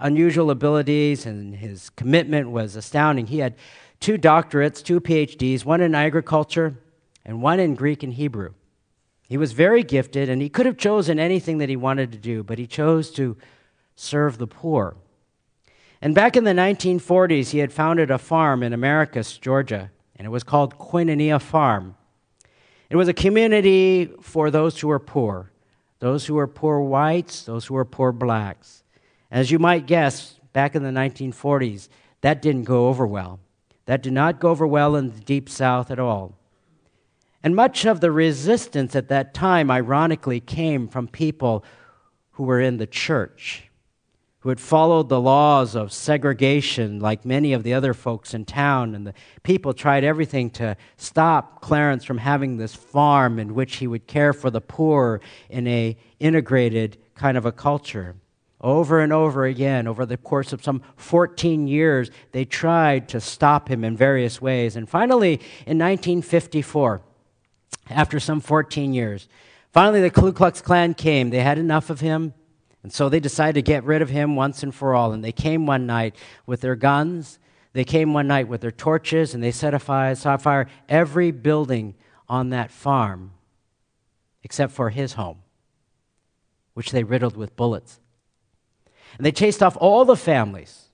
unusual 0.02 0.50
abilities, 0.50 1.24
and 1.24 1.56
his 1.56 1.88
commitment 1.90 2.50
was 2.50 2.76
astounding. 2.76 3.28
He 3.28 3.38
had 3.38 3.54
two 4.00 4.18
doctorates, 4.18 4.82
two 4.82 5.00
PhDs, 5.00 5.64
one 5.64 5.80
in 5.80 5.94
agriculture 5.94 6.76
and 7.24 7.40
one 7.40 7.60
in 7.60 7.74
Greek 7.74 8.02
and 8.02 8.12
Hebrew. 8.12 8.52
He 9.28 9.38
was 9.38 9.52
very 9.52 9.82
gifted, 9.82 10.28
and 10.28 10.42
he 10.42 10.50
could 10.50 10.66
have 10.66 10.76
chosen 10.76 11.18
anything 11.18 11.58
that 11.58 11.68
he 11.68 11.76
wanted 11.76 12.12
to 12.12 12.18
do, 12.18 12.42
but 12.42 12.58
he 12.58 12.66
chose 12.66 13.10
to 13.12 13.36
serve 13.96 14.36
the 14.36 14.46
poor. 14.46 14.96
And 16.02 16.14
back 16.14 16.36
in 16.36 16.44
the 16.44 16.50
1940s, 16.50 17.50
he 17.50 17.58
had 17.58 17.72
founded 17.72 18.10
a 18.10 18.18
farm 18.18 18.62
in 18.62 18.72
Americus, 18.72 19.38
Georgia, 19.38 19.90
and 20.16 20.26
it 20.26 20.30
was 20.30 20.42
called 20.42 20.76
Koinonia 20.78 21.40
Farm. 21.40 21.94
It 22.90 22.96
was 22.96 23.08
a 23.08 23.14
community 23.14 24.10
for 24.20 24.50
those 24.50 24.78
who 24.80 24.88
were 24.88 24.98
poor, 24.98 25.50
those 26.00 26.26
who 26.26 26.34
were 26.34 26.48
poor 26.48 26.80
whites, 26.80 27.44
those 27.44 27.66
who 27.66 27.74
were 27.74 27.84
poor 27.84 28.12
blacks. 28.12 28.81
As 29.32 29.50
you 29.50 29.58
might 29.58 29.86
guess, 29.86 30.38
back 30.52 30.74
in 30.74 30.82
the 30.82 30.90
1940s, 30.90 31.88
that 32.20 32.42
didn't 32.42 32.64
go 32.64 32.88
over 32.88 33.06
well. 33.06 33.40
That 33.86 34.02
did 34.02 34.12
not 34.12 34.38
go 34.38 34.50
over 34.50 34.66
well 34.66 34.94
in 34.94 35.10
the 35.10 35.20
Deep 35.20 35.48
South 35.48 35.90
at 35.90 35.98
all. 35.98 36.34
And 37.42 37.56
much 37.56 37.86
of 37.86 38.02
the 38.02 38.12
resistance 38.12 38.94
at 38.94 39.08
that 39.08 39.32
time, 39.32 39.70
ironically, 39.70 40.38
came 40.38 40.86
from 40.86 41.08
people 41.08 41.64
who 42.32 42.42
were 42.42 42.60
in 42.60 42.76
the 42.76 42.86
church, 42.86 43.70
who 44.40 44.50
had 44.50 44.60
followed 44.60 45.08
the 45.08 45.20
laws 45.20 45.74
of 45.74 45.94
segregation 45.94 47.00
like 47.00 47.24
many 47.24 47.54
of 47.54 47.62
the 47.62 47.72
other 47.72 47.94
folks 47.94 48.34
in 48.34 48.44
town. 48.44 48.94
And 48.94 49.06
the 49.06 49.14
people 49.42 49.72
tried 49.72 50.04
everything 50.04 50.50
to 50.50 50.76
stop 50.98 51.62
Clarence 51.62 52.04
from 52.04 52.18
having 52.18 52.58
this 52.58 52.74
farm 52.74 53.38
in 53.38 53.54
which 53.54 53.76
he 53.76 53.86
would 53.86 54.06
care 54.06 54.34
for 54.34 54.50
the 54.50 54.60
poor 54.60 55.22
in 55.48 55.66
a 55.66 55.96
integrated 56.20 56.98
kind 57.14 57.38
of 57.38 57.46
a 57.46 57.52
culture. 57.52 58.14
Over 58.62 59.00
and 59.00 59.12
over 59.12 59.44
again, 59.44 59.88
over 59.88 60.06
the 60.06 60.16
course 60.16 60.52
of 60.52 60.62
some 60.62 60.82
14 60.96 61.66
years, 61.66 62.10
they 62.30 62.44
tried 62.44 63.08
to 63.08 63.20
stop 63.20 63.68
him 63.68 63.82
in 63.84 63.96
various 63.96 64.40
ways. 64.40 64.76
And 64.76 64.88
finally, 64.88 65.34
in 65.66 65.78
1954, 65.78 67.02
after 67.90 68.20
some 68.20 68.40
14 68.40 68.92
years. 68.92 69.28
Finally, 69.72 70.02
the 70.02 70.10
Ku 70.10 70.32
Klux 70.32 70.60
Klan 70.60 70.94
came. 70.94 71.30
They 71.30 71.40
had 71.40 71.58
enough 71.58 71.90
of 71.90 72.00
him, 72.00 72.34
and 72.82 72.92
so 72.92 73.08
they 73.08 73.20
decided 73.20 73.54
to 73.54 73.62
get 73.62 73.84
rid 73.84 74.02
of 74.02 74.10
him 74.10 74.36
once 74.36 74.62
and 74.62 74.74
for 74.74 74.94
all. 74.94 75.12
And 75.12 75.24
they 75.24 75.32
came 75.32 75.66
one 75.66 75.86
night 75.86 76.16
with 76.46 76.60
their 76.60 76.76
guns. 76.76 77.38
They 77.72 77.84
came 77.84 78.12
one 78.12 78.26
night 78.26 78.48
with 78.48 78.60
their 78.60 78.70
torches, 78.70 79.34
and 79.34 79.42
they 79.42 79.50
set 79.50 79.74
afire, 79.74 80.14
fire 80.14 80.68
every 80.88 81.30
building 81.30 81.94
on 82.28 82.50
that 82.50 82.70
farm 82.70 83.32
except 84.44 84.72
for 84.72 84.90
his 84.90 85.14
home, 85.14 85.38
which 86.74 86.90
they 86.90 87.04
riddled 87.04 87.36
with 87.36 87.56
bullets. 87.56 88.00
And 89.16 89.26
they 89.26 89.32
chased 89.32 89.62
off 89.62 89.76
all 89.80 90.04
the 90.04 90.16
families, 90.16 90.88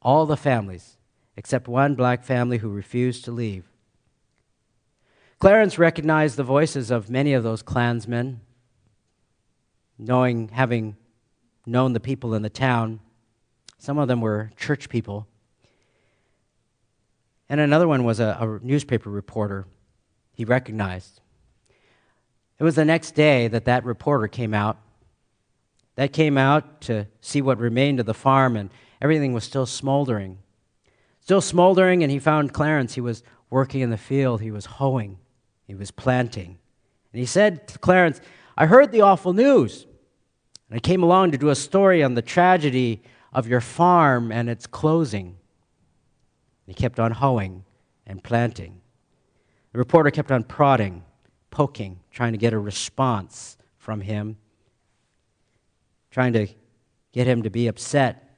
all 0.00 0.26
the 0.26 0.36
families, 0.36 0.96
except 1.36 1.68
one 1.68 1.94
black 1.94 2.24
family 2.24 2.58
who 2.58 2.68
refused 2.68 3.24
to 3.24 3.32
leave. 3.32 3.64
Clarence 5.38 5.78
recognized 5.78 6.36
the 6.36 6.44
voices 6.44 6.90
of 6.90 7.10
many 7.10 7.32
of 7.32 7.42
those 7.42 7.62
Klansmen, 7.62 8.40
knowing, 9.98 10.48
having 10.48 10.96
known 11.66 11.92
the 11.92 12.00
people 12.00 12.34
in 12.34 12.42
the 12.42 12.50
town. 12.50 13.00
Some 13.78 13.98
of 13.98 14.08
them 14.08 14.20
were 14.20 14.52
church 14.56 14.88
people. 14.88 15.26
And 17.48 17.60
another 17.60 17.88
one 17.88 18.04
was 18.04 18.20
a, 18.20 18.36
a 18.40 18.64
newspaper 18.64 19.10
reporter 19.10 19.66
he 20.32 20.44
recognized. 20.44 21.20
It 22.58 22.64
was 22.64 22.76
the 22.76 22.84
next 22.84 23.16
day 23.16 23.48
that 23.48 23.64
that 23.64 23.84
reporter 23.84 24.28
came 24.28 24.54
out. 24.54 24.78
That 26.02 26.12
came 26.12 26.36
out 26.36 26.80
to 26.80 27.06
see 27.20 27.40
what 27.40 27.60
remained 27.60 28.00
of 28.00 28.06
the 28.06 28.12
farm, 28.12 28.56
and 28.56 28.70
everything 29.00 29.32
was 29.32 29.44
still 29.44 29.66
smoldering. 29.66 30.40
Still 31.20 31.40
smoldering, 31.40 32.02
and 32.02 32.10
he 32.10 32.18
found 32.18 32.52
Clarence. 32.52 32.96
He 32.96 33.00
was 33.00 33.22
working 33.50 33.82
in 33.82 33.90
the 33.90 33.96
field, 33.96 34.40
he 34.40 34.50
was 34.50 34.66
hoeing. 34.66 35.18
He 35.64 35.76
was 35.76 35.92
planting. 35.92 36.58
And 37.12 37.20
he 37.20 37.24
said 37.24 37.68
to 37.68 37.78
Clarence, 37.78 38.20
I 38.58 38.66
heard 38.66 38.90
the 38.90 39.02
awful 39.02 39.32
news. 39.32 39.86
And 40.68 40.76
I 40.76 40.80
came 40.80 41.04
along 41.04 41.30
to 41.30 41.38
do 41.38 41.50
a 41.50 41.54
story 41.54 42.02
on 42.02 42.14
the 42.14 42.20
tragedy 42.20 43.04
of 43.32 43.46
your 43.46 43.60
farm 43.60 44.32
and 44.32 44.50
its 44.50 44.66
closing. 44.66 45.36
He 46.66 46.74
kept 46.74 46.98
on 46.98 47.12
hoeing 47.12 47.64
and 48.08 48.24
planting. 48.24 48.80
The 49.70 49.78
reporter 49.78 50.10
kept 50.10 50.32
on 50.32 50.42
prodding, 50.42 51.04
poking, 51.52 52.00
trying 52.10 52.32
to 52.32 52.38
get 52.38 52.52
a 52.52 52.58
response 52.58 53.56
from 53.78 54.00
him, 54.00 54.38
trying 56.12 56.34
to 56.34 56.46
get 57.12 57.26
him 57.26 57.42
to 57.42 57.50
be 57.50 57.66
upset. 57.66 58.28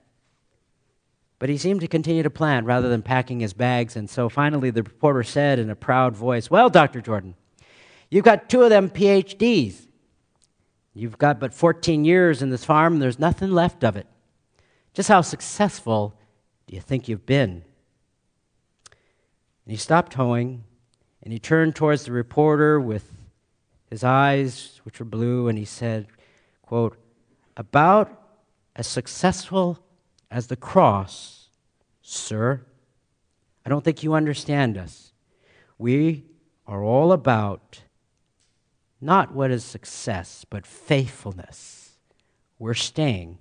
But 1.39 1.51
he 1.51 1.59
seemed 1.59 1.83
to 1.83 1.89
continue 1.89 2.23
to 2.23 2.31
plant 2.31 2.65
rather 2.65 2.89
than 2.89 3.03
packing 3.03 3.41
his 3.41 3.53
bags. 3.53 3.97
And 3.97 4.09
so 4.09 4.31
finally, 4.31 4.71
the 4.71 4.83
reporter 4.83 5.23
said 5.23 5.59
in 5.59 5.69
a 5.69 5.77
proud 5.77 6.17
voice, 6.17 6.51
Well, 6.51 6.71
Dr. 6.71 7.03
Jordan, 7.03 7.35
you've 8.09 8.25
got 8.25 8.49
two 8.49 8.63
of 8.63 8.71
them 8.71 8.89
PhDs. 8.89 9.87
You've 10.95 11.19
got 11.19 11.41
but 11.41 11.53
14 11.53 12.05
years 12.05 12.41
in 12.41 12.51
this 12.51 12.65
farm, 12.65 12.95
and 12.95 13.03
there's 13.03 13.19
nothing 13.19 13.51
left 13.51 13.83
of 13.85 13.97
it. 13.97 14.07
Just 14.95 15.09
how 15.09 15.21
successful 15.21 16.15
do 16.69 16.75
you 16.75 16.81
think 16.81 17.09
you've 17.09 17.27
been? 17.27 17.65
And 19.65 19.73
he 19.73 19.77
stopped 19.77 20.15
hoeing, 20.15 20.63
and 21.23 21.33
he 21.33 21.41
turned 21.41 21.75
towards 21.75 22.05
the 22.05 22.13
reporter 22.13 22.81
with 22.81 23.13
his 23.91 24.05
eyes, 24.05 24.81
which 24.85 25.01
were 25.01 25.05
blue, 25.05 25.49
and 25.49 25.59
he 25.59 25.65
said, 25.65 26.07
quote, 26.63 26.97
About 27.57 28.21
as 28.77 28.87
successful 28.87 29.79
as 30.31 30.49
the 30.49 30.57
cross, 30.57 31.49
sir. 32.03 32.67
I 33.65 33.69
don't 33.69 33.85
think 33.85 34.03
you 34.03 34.15
understand 34.15 34.77
us. 34.77 35.13
We 35.79 36.25
are 36.67 36.83
all 36.83 37.13
about 37.13 37.83
not 39.01 39.35
what 39.35 39.51
is 39.51 39.65
success, 39.65 40.45
but 40.49 40.67
faithfulness. 40.67 41.97
We're 42.59 42.75
staying. 42.75 43.39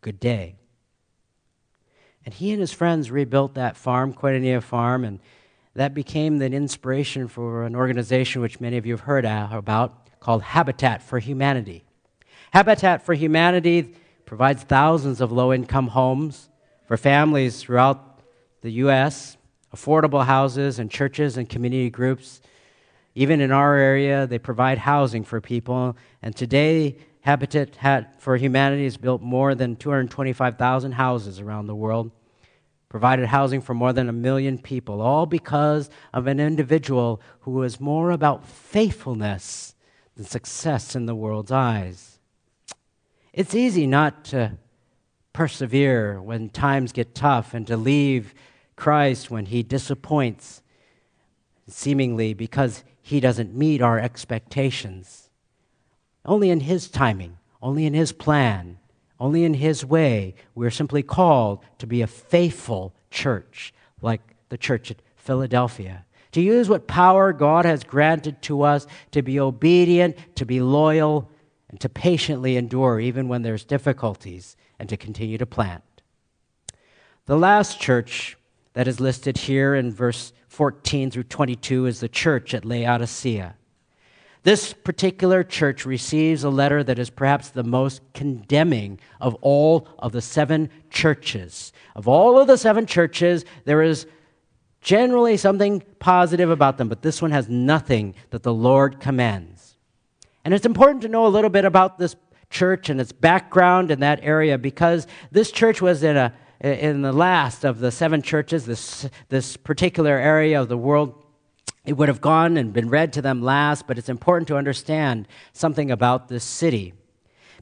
Good 0.00 0.20
day. 0.20 0.56
And 2.24 2.32
he 2.32 2.52
and 2.52 2.60
his 2.60 2.72
friends 2.72 3.10
rebuilt 3.10 3.54
that 3.54 3.76
farm, 3.76 4.14
Koinonia 4.14 4.62
Farm, 4.62 5.04
and 5.04 5.18
that 5.74 5.92
became 5.92 6.38
the 6.38 6.46
inspiration 6.46 7.28
for 7.28 7.64
an 7.64 7.74
organization 7.74 8.40
which 8.40 8.60
many 8.60 8.76
of 8.76 8.86
you 8.86 8.92
have 8.92 9.00
heard 9.00 9.24
about 9.24 10.20
called 10.20 10.42
Habitat 10.42 11.02
for 11.02 11.18
Humanity. 11.18 11.84
Habitat 12.54 13.04
for 13.04 13.14
Humanity 13.14 13.96
provides 14.26 14.62
thousands 14.62 15.20
of 15.20 15.32
low 15.32 15.52
income 15.52 15.88
homes 15.88 16.48
for 16.86 16.96
families 16.96 17.60
throughout 17.60 18.20
the 18.60 18.70
U.S., 18.70 19.36
affordable 19.74 20.24
houses 20.24 20.78
and 20.78 20.88
churches 20.88 21.36
and 21.36 21.48
community 21.48 21.90
groups 21.90 22.40
Even 23.16 23.40
in 23.40 23.50
our 23.50 23.74
area, 23.74 24.26
they 24.28 24.38
provide 24.38 24.78
housing 24.78 25.24
for 25.24 25.40
people. 25.40 25.96
And 26.22 26.34
today, 26.34 26.96
Habitat 27.22 28.20
for 28.20 28.36
Humanity 28.36 28.84
has 28.84 28.96
built 28.96 29.20
more 29.20 29.56
than 29.56 29.74
225,000 29.74 30.92
houses 30.92 31.40
around 31.40 31.66
the 31.66 31.74
world, 31.74 32.12
provided 32.88 33.26
housing 33.26 33.60
for 33.60 33.74
more 33.74 33.92
than 33.92 34.08
a 34.08 34.12
million 34.12 34.58
people, 34.58 35.00
all 35.00 35.26
because 35.26 35.90
of 36.12 36.28
an 36.28 36.38
individual 36.38 37.20
who 37.40 37.52
was 37.52 37.80
more 37.80 38.12
about 38.12 38.46
faithfulness 38.46 39.74
than 40.16 40.24
success 40.24 40.94
in 40.94 41.06
the 41.06 41.16
world's 41.16 41.50
eyes. 41.50 42.13
It's 43.34 43.54
easy 43.54 43.88
not 43.88 44.26
to 44.26 44.52
persevere 45.32 46.22
when 46.22 46.50
times 46.50 46.92
get 46.92 47.16
tough 47.16 47.52
and 47.52 47.66
to 47.66 47.76
leave 47.76 48.32
Christ 48.76 49.28
when 49.28 49.46
he 49.46 49.64
disappoints, 49.64 50.62
seemingly 51.66 52.32
because 52.32 52.84
he 53.02 53.18
doesn't 53.18 53.52
meet 53.52 53.82
our 53.82 53.98
expectations. 53.98 55.30
Only 56.24 56.48
in 56.48 56.60
His 56.60 56.88
timing, 56.88 57.36
only 57.60 57.86
in 57.86 57.92
His 57.92 58.12
plan, 58.12 58.78
only 59.18 59.42
in 59.42 59.54
His 59.54 59.84
way, 59.84 60.36
we're 60.54 60.70
simply 60.70 61.02
called 61.02 61.64
to 61.78 61.88
be 61.88 62.02
a 62.02 62.06
faithful 62.06 62.94
church, 63.10 63.74
like 64.00 64.22
the 64.48 64.56
church 64.56 64.92
at 64.92 65.02
Philadelphia. 65.16 66.04
To 66.32 66.40
use 66.40 66.68
what 66.68 66.86
power 66.86 67.32
God 67.32 67.64
has 67.64 67.82
granted 67.82 68.40
to 68.42 68.62
us 68.62 68.86
to 69.10 69.22
be 69.22 69.40
obedient, 69.40 70.16
to 70.36 70.46
be 70.46 70.60
loyal, 70.60 71.30
and 71.74 71.80
to 71.80 71.88
patiently 71.88 72.56
endure 72.56 73.00
even 73.00 73.26
when 73.26 73.42
there's 73.42 73.64
difficulties, 73.64 74.56
and 74.78 74.88
to 74.88 74.96
continue 74.96 75.36
to 75.36 75.44
plant. 75.44 75.82
The 77.26 77.36
last 77.36 77.80
church 77.80 78.38
that 78.74 78.86
is 78.86 79.00
listed 79.00 79.38
here 79.38 79.74
in 79.74 79.90
verse 79.90 80.32
14 80.46 81.10
through 81.10 81.24
22 81.24 81.86
is 81.86 81.98
the 81.98 82.08
church 82.08 82.54
at 82.54 82.64
Laodicea. 82.64 83.56
This 84.44 84.72
particular 84.72 85.42
church 85.42 85.84
receives 85.84 86.44
a 86.44 86.48
letter 86.48 86.84
that 86.84 87.00
is 87.00 87.10
perhaps 87.10 87.48
the 87.48 87.64
most 87.64 88.00
condemning 88.12 89.00
of 89.20 89.34
all 89.40 89.88
of 89.98 90.12
the 90.12 90.22
seven 90.22 90.70
churches. 90.90 91.72
Of 91.96 92.06
all 92.06 92.38
of 92.38 92.46
the 92.46 92.56
seven 92.56 92.86
churches, 92.86 93.44
there 93.64 93.82
is 93.82 94.06
generally 94.80 95.36
something 95.36 95.82
positive 95.98 96.50
about 96.50 96.78
them, 96.78 96.88
but 96.88 97.02
this 97.02 97.20
one 97.20 97.32
has 97.32 97.48
nothing 97.48 98.14
that 98.30 98.44
the 98.44 98.54
Lord 98.54 99.00
commands. 99.00 99.53
And 100.44 100.52
it's 100.52 100.66
important 100.66 101.02
to 101.02 101.08
know 101.08 101.26
a 101.26 101.28
little 101.28 101.50
bit 101.50 101.64
about 101.64 101.98
this 101.98 102.16
church 102.50 102.90
and 102.90 103.00
its 103.00 103.12
background 103.12 103.90
in 103.90 104.00
that 104.00 104.20
area 104.22 104.58
because 104.58 105.06
this 105.30 105.50
church 105.50 105.80
was 105.82 106.02
in 106.02 106.16
a 106.16 106.34
in 106.60 107.02
the 107.02 107.12
last 107.12 107.64
of 107.64 107.78
the 107.80 107.90
seven 107.90 108.22
churches, 108.22 108.64
this, 108.64 109.06
this 109.28 109.54
particular 109.54 110.16
area 110.16 110.58
of 110.58 110.68
the 110.68 110.78
world 110.78 111.24
it 111.84 111.94
would 111.94 112.08
have 112.08 112.20
gone 112.20 112.56
and 112.56 112.72
been 112.72 112.88
read 112.88 113.12
to 113.12 113.22
them 113.22 113.42
last, 113.42 113.86
but 113.86 113.98
it's 113.98 114.08
important 114.08 114.48
to 114.48 114.56
understand 114.56 115.28
something 115.52 115.90
about 115.90 116.28
this 116.28 116.44
city. 116.44 116.94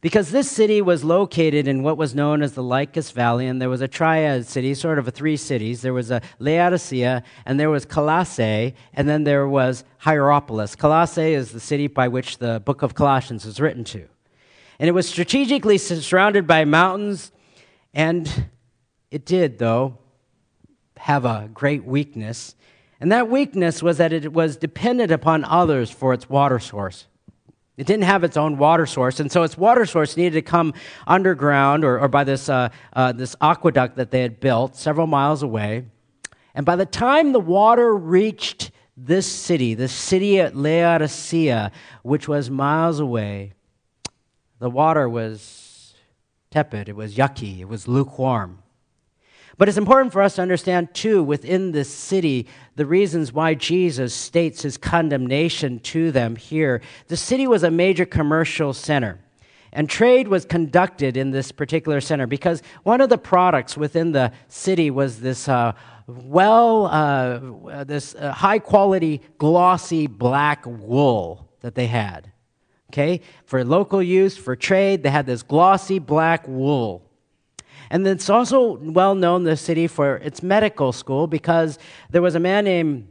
Because 0.02 0.32
this 0.32 0.50
city 0.50 0.82
was 0.82 1.04
located 1.04 1.68
in 1.68 1.84
what 1.84 1.96
was 1.96 2.12
known 2.12 2.42
as 2.42 2.54
the 2.54 2.62
Lycus 2.62 3.12
Valley, 3.12 3.46
and 3.46 3.62
there 3.62 3.70
was 3.70 3.80
a 3.80 3.86
triad 3.86 4.48
city, 4.48 4.74
sort 4.74 4.98
of 4.98 5.06
a 5.06 5.12
three 5.12 5.36
cities. 5.36 5.80
There 5.80 5.94
was 5.94 6.10
a 6.10 6.20
Laodicea, 6.40 7.22
and 7.46 7.58
there 7.58 7.70
was 7.70 7.84
Colossae, 7.84 8.74
and 8.94 9.08
then 9.08 9.22
there 9.22 9.46
was 9.46 9.84
Hierapolis. 9.98 10.74
Colossae 10.74 11.34
is 11.34 11.52
the 11.52 11.60
city 11.60 11.86
by 11.86 12.08
which 12.08 12.38
the 12.38 12.58
book 12.58 12.82
of 12.82 12.96
Colossians 12.96 13.44
was 13.46 13.60
written 13.60 13.84
to. 13.84 14.08
And 14.80 14.88
it 14.88 14.92
was 14.92 15.08
strategically 15.08 15.78
surrounded 15.78 16.48
by 16.48 16.64
mountains, 16.64 17.30
and 17.94 18.48
it 19.12 19.24
did, 19.24 19.58
though, 19.58 19.98
have 20.96 21.24
a 21.24 21.48
great 21.54 21.84
weakness. 21.84 22.56
And 23.00 23.12
that 23.12 23.30
weakness 23.30 23.84
was 23.84 23.98
that 23.98 24.12
it 24.12 24.32
was 24.32 24.56
dependent 24.56 25.12
upon 25.12 25.44
others 25.44 25.92
for 25.92 26.12
its 26.12 26.28
water 26.28 26.58
source. 26.58 27.06
It 27.76 27.86
didn't 27.86 28.04
have 28.04 28.22
its 28.22 28.36
own 28.36 28.58
water 28.58 28.84
source, 28.84 29.18
and 29.18 29.32
so 29.32 29.42
its 29.42 29.56
water 29.56 29.86
source 29.86 30.16
needed 30.16 30.34
to 30.34 30.42
come 30.42 30.74
underground 31.06 31.84
or, 31.84 31.98
or 31.98 32.08
by 32.08 32.22
this, 32.24 32.48
uh, 32.48 32.68
uh, 32.92 33.12
this 33.12 33.34
aqueduct 33.40 33.96
that 33.96 34.10
they 34.10 34.20
had 34.20 34.40
built 34.40 34.76
several 34.76 35.06
miles 35.06 35.42
away. 35.42 35.86
And 36.54 36.66
by 36.66 36.76
the 36.76 36.84
time 36.84 37.32
the 37.32 37.40
water 37.40 37.94
reached 37.94 38.72
this 38.96 39.26
city, 39.26 39.72
the 39.72 39.88
city 39.88 40.38
at 40.38 40.54
Laodicea, 40.54 41.72
which 42.02 42.28
was 42.28 42.50
miles 42.50 43.00
away, 43.00 43.54
the 44.58 44.68
water 44.68 45.08
was 45.08 45.94
tepid, 46.50 46.90
it 46.90 46.96
was 46.96 47.16
yucky, 47.16 47.60
it 47.60 47.68
was 47.68 47.88
lukewarm. 47.88 48.61
But 49.58 49.68
it's 49.68 49.78
important 49.78 50.12
for 50.12 50.22
us 50.22 50.36
to 50.36 50.42
understand, 50.42 50.94
too, 50.94 51.22
within 51.22 51.72
this 51.72 51.92
city, 51.92 52.46
the 52.76 52.86
reasons 52.86 53.32
why 53.32 53.54
Jesus 53.54 54.14
states 54.14 54.62
his 54.62 54.76
condemnation 54.78 55.78
to 55.80 56.10
them 56.10 56.36
here. 56.36 56.80
The 57.08 57.16
city 57.16 57.46
was 57.46 57.62
a 57.62 57.70
major 57.70 58.06
commercial 58.06 58.72
center. 58.72 59.18
And 59.74 59.88
trade 59.88 60.28
was 60.28 60.44
conducted 60.44 61.16
in 61.16 61.30
this 61.30 61.50
particular 61.50 62.00
center 62.00 62.26
because 62.26 62.62
one 62.82 63.00
of 63.00 63.08
the 63.08 63.16
products 63.16 63.76
within 63.76 64.12
the 64.12 64.32
city 64.48 64.90
was 64.90 65.20
this 65.20 65.48
uh, 65.48 65.72
well, 66.06 66.86
uh, 66.86 67.84
this 67.84 68.14
uh, 68.14 68.32
high 68.32 68.58
quality, 68.58 69.22
glossy 69.38 70.06
black 70.06 70.66
wool 70.66 71.48
that 71.60 71.74
they 71.74 71.86
had. 71.86 72.30
Okay? 72.90 73.20
For 73.46 73.64
local 73.64 74.02
use, 74.02 74.36
for 74.36 74.56
trade, 74.56 75.02
they 75.02 75.10
had 75.10 75.26
this 75.26 75.42
glossy 75.42 75.98
black 75.98 76.46
wool. 76.46 77.08
And 77.92 78.06
it's 78.06 78.30
also 78.30 78.78
well 78.78 79.14
known, 79.14 79.44
the 79.44 79.54
city, 79.54 79.86
for 79.86 80.16
its 80.16 80.42
medical 80.42 80.92
school 80.92 81.26
because 81.26 81.78
there 82.08 82.22
was 82.22 82.34
a 82.34 82.40
man 82.40 82.64
named, 82.64 83.06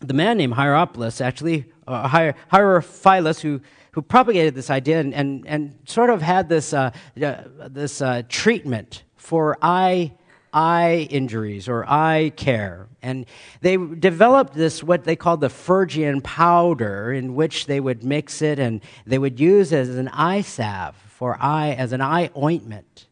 the 0.00 0.14
man 0.14 0.38
named 0.38 0.54
Hierapolis, 0.54 1.20
actually, 1.20 1.66
uh, 1.86 2.32
Hierophilus, 2.50 3.40
who, 3.42 3.60
who 3.92 4.00
propagated 4.00 4.54
this 4.54 4.70
idea 4.70 4.98
and, 4.98 5.12
and, 5.12 5.46
and 5.46 5.78
sort 5.84 6.08
of 6.08 6.22
had 6.22 6.48
this, 6.48 6.72
uh, 6.72 6.90
uh, 7.22 7.42
this 7.68 8.00
uh, 8.00 8.22
treatment 8.30 9.04
for 9.16 9.58
eye 9.60 10.14
eye 10.54 11.06
injuries 11.10 11.68
or 11.68 11.84
eye 11.86 12.32
care. 12.34 12.88
And 13.02 13.26
they 13.60 13.76
developed 13.76 14.54
this, 14.54 14.82
what 14.82 15.04
they 15.04 15.14
called 15.14 15.42
the 15.42 15.50
Phrygian 15.50 16.22
powder, 16.22 17.12
in 17.12 17.34
which 17.34 17.66
they 17.66 17.78
would 17.78 18.02
mix 18.02 18.40
it 18.40 18.58
and 18.58 18.80
they 19.06 19.18
would 19.18 19.38
use 19.38 19.74
as 19.74 19.90
an 19.90 20.08
eye 20.08 20.40
salve 20.40 20.96
for 20.96 21.36
eye, 21.38 21.72
as 21.72 21.92
an 21.92 22.00
eye 22.00 22.30
ointment. 22.34 23.07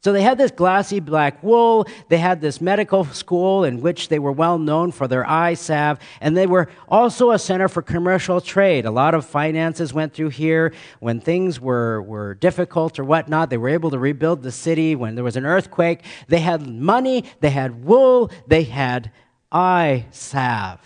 So 0.00 0.12
they 0.12 0.22
had 0.22 0.38
this 0.38 0.52
glassy 0.52 1.00
black 1.00 1.42
wool. 1.42 1.86
They 2.08 2.18
had 2.18 2.40
this 2.40 2.60
medical 2.60 3.04
school 3.06 3.64
in 3.64 3.80
which 3.80 4.08
they 4.08 4.20
were 4.20 4.30
well 4.30 4.56
known 4.56 4.92
for 4.92 5.08
their 5.08 5.28
eye 5.28 5.54
salve. 5.54 5.98
And 6.20 6.36
they 6.36 6.46
were 6.46 6.68
also 6.88 7.32
a 7.32 7.38
center 7.38 7.66
for 7.66 7.82
commercial 7.82 8.40
trade. 8.40 8.86
A 8.86 8.92
lot 8.92 9.14
of 9.14 9.26
finances 9.26 9.92
went 9.92 10.14
through 10.14 10.28
here. 10.28 10.72
When 11.00 11.20
things 11.20 11.60
were, 11.60 12.00
were 12.02 12.34
difficult 12.34 13.00
or 13.00 13.04
whatnot, 13.04 13.50
they 13.50 13.56
were 13.56 13.70
able 13.70 13.90
to 13.90 13.98
rebuild 13.98 14.44
the 14.44 14.52
city. 14.52 14.94
When 14.94 15.16
there 15.16 15.24
was 15.24 15.36
an 15.36 15.44
earthquake, 15.44 16.04
they 16.28 16.40
had 16.40 16.68
money, 16.68 17.24
they 17.40 17.50
had 17.50 17.84
wool, 17.84 18.30
they 18.46 18.62
had 18.62 19.10
eye 19.50 20.06
salve. 20.12 20.80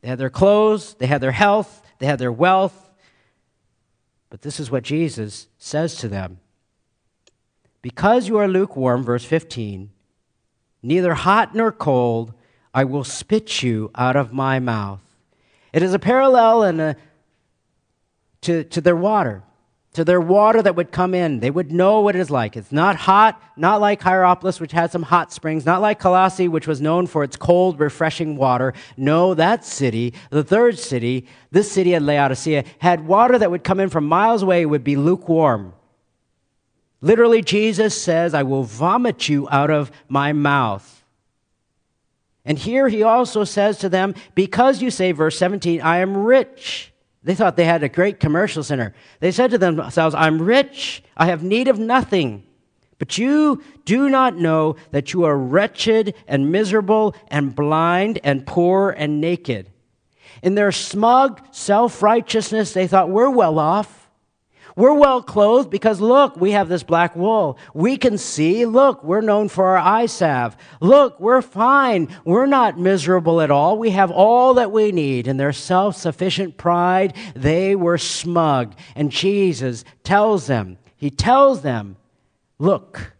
They 0.00 0.08
had 0.08 0.18
their 0.18 0.30
clothes, 0.30 0.94
they 0.94 1.06
had 1.06 1.20
their 1.20 1.30
health, 1.30 1.82
they 1.98 2.06
had 2.06 2.18
their 2.18 2.32
wealth. 2.32 2.90
But 4.30 4.40
this 4.40 4.58
is 4.58 4.70
what 4.70 4.82
Jesus 4.82 5.46
says 5.58 5.96
to 5.96 6.08
them 6.08 6.38
because 7.82 8.28
you 8.28 8.38
are 8.38 8.48
lukewarm, 8.48 9.02
verse 9.02 9.24
15, 9.24 9.90
neither 10.82 11.14
hot 11.14 11.54
nor 11.54 11.72
cold, 11.72 12.32
I 12.72 12.84
will 12.84 13.04
spit 13.04 13.62
you 13.62 13.90
out 13.94 14.16
of 14.16 14.32
my 14.32 14.60
mouth. 14.60 15.00
It 15.72 15.82
is 15.82 15.92
a 15.92 15.98
parallel 15.98 16.62
and 16.62 16.80
a, 16.80 16.96
to, 18.42 18.64
to 18.64 18.80
their 18.80 18.96
water, 18.96 19.42
to 19.94 20.04
their 20.04 20.20
water 20.20 20.62
that 20.62 20.76
would 20.76 20.92
come 20.92 21.12
in. 21.12 21.40
They 21.40 21.50
would 21.50 21.72
know 21.72 22.00
what 22.00 22.14
it 22.14 22.20
is 22.20 22.30
like. 22.30 22.56
It's 22.56 22.72
not 22.72 22.96
hot, 22.96 23.42
not 23.56 23.80
like 23.80 24.00
Hierapolis, 24.00 24.60
which 24.60 24.72
had 24.72 24.92
some 24.92 25.02
hot 25.02 25.32
springs, 25.32 25.66
not 25.66 25.82
like 25.82 25.98
Colossae, 25.98 26.48
which 26.48 26.66
was 26.66 26.80
known 26.80 27.06
for 27.06 27.24
its 27.24 27.36
cold, 27.36 27.80
refreshing 27.80 28.36
water. 28.36 28.74
No, 28.96 29.34
that 29.34 29.64
city, 29.64 30.14
the 30.30 30.44
third 30.44 30.78
city, 30.78 31.26
this 31.50 31.70
city 31.70 31.94
at 31.94 32.02
Laodicea, 32.02 32.64
had 32.78 33.06
water 33.06 33.38
that 33.38 33.50
would 33.50 33.64
come 33.64 33.80
in 33.80 33.88
from 33.90 34.06
miles 34.06 34.42
away, 34.42 34.64
would 34.64 34.84
be 34.84 34.96
lukewarm. 34.96 35.74
Literally, 37.02 37.42
Jesus 37.42 38.00
says, 38.00 38.32
I 38.32 38.44
will 38.44 38.62
vomit 38.62 39.28
you 39.28 39.48
out 39.50 39.70
of 39.70 39.90
my 40.08 40.32
mouth. 40.32 41.04
And 42.44 42.56
here 42.56 42.88
he 42.88 43.02
also 43.02 43.44
says 43.44 43.78
to 43.78 43.88
them, 43.88 44.14
Because 44.36 44.80
you 44.80 44.90
say, 44.90 45.12
verse 45.12 45.36
17, 45.36 45.82
I 45.82 45.98
am 45.98 46.16
rich. 46.16 46.92
They 47.24 47.34
thought 47.34 47.56
they 47.56 47.64
had 47.64 47.82
a 47.82 47.88
great 47.88 48.20
commercial 48.20 48.62
center. 48.62 48.94
They 49.20 49.32
said 49.32 49.50
to 49.50 49.58
themselves, 49.58 50.14
I'm 50.14 50.40
rich. 50.40 51.02
I 51.16 51.26
have 51.26 51.42
need 51.42 51.68
of 51.68 51.78
nothing. 51.78 52.44
But 52.98 53.18
you 53.18 53.62
do 53.84 54.08
not 54.08 54.36
know 54.36 54.76
that 54.92 55.12
you 55.12 55.24
are 55.24 55.36
wretched 55.36 56.14
and 56.28 56.52
miserable 56.52 57.16
and 57.28 57.54
blind 57.54 58.20
and 58.22 58.46
poor 58.46 58.90
and 58.90 59.20
naked. 59.20 59.70
In 60.40 60.54
their 60.54 60.70
smug 60.72 61.40
self 61.50 62.00
righteousness, 62.00 62.72
they 62.72 62.86
thought, 62.86 63.10
We're 63.10 63.30
well 63.30 63.58
off. 63.58 64.01
We're 64.74 64.94
well 64.94 65.22
clothed 65.22 65.70
because 65.70 66.00
look, 66.00 66.36
we 66.36 66.52
have 66.52 66.68
this 66.68 66.82
black 66.82 67.14
wool. 67.14 67.58
We 67.74 67.96
can 67.96 68.16
see. 68.16 68.64
Look, 68.64 69.04
we're 69.04 69.20
known 69.20 69.48
for 69.48 69.66
our 69.66 69.78
eye 69.78 70.06
salve. 70.06 70.56
Look, 70.80 71.20
we're 71.20 71.42
fine. 71.42 72.08
We're 72.24 72.46
not 72.46 72.78
miserable 72.78 73.40
at 73.40 73.50
all. 73.50 73.78
We 73.78 73.90
have 73.90 74.10
all 74.10 74.54
that 74.54 74.72
we 74.72 74.92
need. 74.92 75.28
In 75.28 75.36
their 75.36 75.52
self 75.52 75.96
sufficient 75.96 76.56
pride, 76.56 77.14
they 77.34 77.76
were 77.76 77.98
smug. 77.98 78.74
And 78.96 79.10
Jesus 79.10 79.84
tells 80.04 80.46
them, 80.46 80.78
He 80.96 81.10
tells 81.10 81.62
them, 81.62 81.96
Look, 82.58 83.14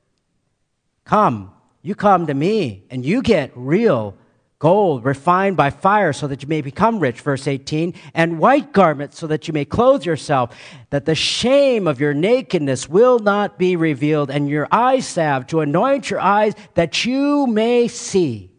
come, 1.05 1.53
you 1.83 1.95
come 1.95 2.29
to 2.29 2.35
me, 2.35 2.85
and 2.91 3.05
you 3.05 3.23
get 3.23 3.51
real 3.55 4.17
gold 4.63 5.05
refined 5.05 5.57
by 5.57 5.71
fire 5.71 6.13
so 6.13 6.29
that 6.29 6.41
you 6.41 6.49
may 6.49 6.61
become 6.61 7.01
rich, 7.01 7.21
verse 7.21 7.49
18, 7.49 7.93
and 8.15 8.39
white 8.39 8.73
garments 8.73 9.19
so 9.19 9.27
that 9.27 9.49
you 9.49 9.53
may 9.53 9.65
clothe 9.65 10.05
yourself, 10.05 10.57
that 10.91 11.05
the 11.05 11.17
shame 11.17 11.89
of 11.89 11.99
your 12.01 12.15
nakedness 12.15 12.89
will 12.89 13.19
not 13.19 13.59
be 13.59 13.75
revealed, 13.75 14.31
and 14.31 14.49
your 14.49 14.69
eye 14.71 15.01
salve 15.01 15.49
to 15.49 15.63
anoint 15.63 16.11
your 16.11 16.21
eyes 16.21 16.55
that 16.75 17.05
you 17.05 17.45
may 17.49 17.89
see. 17.89 18.53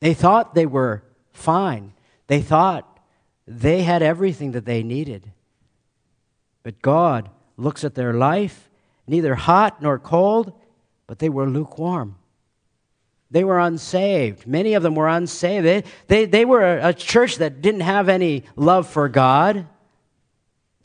They 0.00 0.12
thought 0.12 0.54
they 0.54 0.66
were 0.66 1.02
fine. 1.32 1.94
They 2.26 2.42
thought 2.42 3.00
they 3.46 3.84
had 3.84 4.02
everything 4.02 4.52
that 4.52 4.66
they 4.66 4.82
needed. 4.82 5.32
But 6.62 6.82
God 6.82 7.30
looks 7.56 7.82
at 7.82 7.94
their 7.94 8.12
life, 8.12 8.68
neither 9.06 9.36
hot 9.36 9.80
nor 9.80 9.98
cold, 9.98 10.52
but 11.06 11.18
they 11.18 11.30
were 11.30 11.48
lukewarm. 11.48 12.17
They 13.30 13.44
were 13.44 13.58
unsaved. 13.58 14.46
Many 14.46 14.74
of 14.74 14.82
them 14.82 14.94
were 14.94 15.08
unsaved. 15.08 15.64
They, 15.64 15.84
they, 16.06 16.24
they 16.24 16.44
were 16.44 16.78
a, 16.78 16.94
church 16.94 17.36
that 17.36 17.60
didn't 17.60 17.82
have 17.82 18.08
any 18.08 18.44
love 18.56 18.88
for 18.88 19.08
God. 19.08 19.66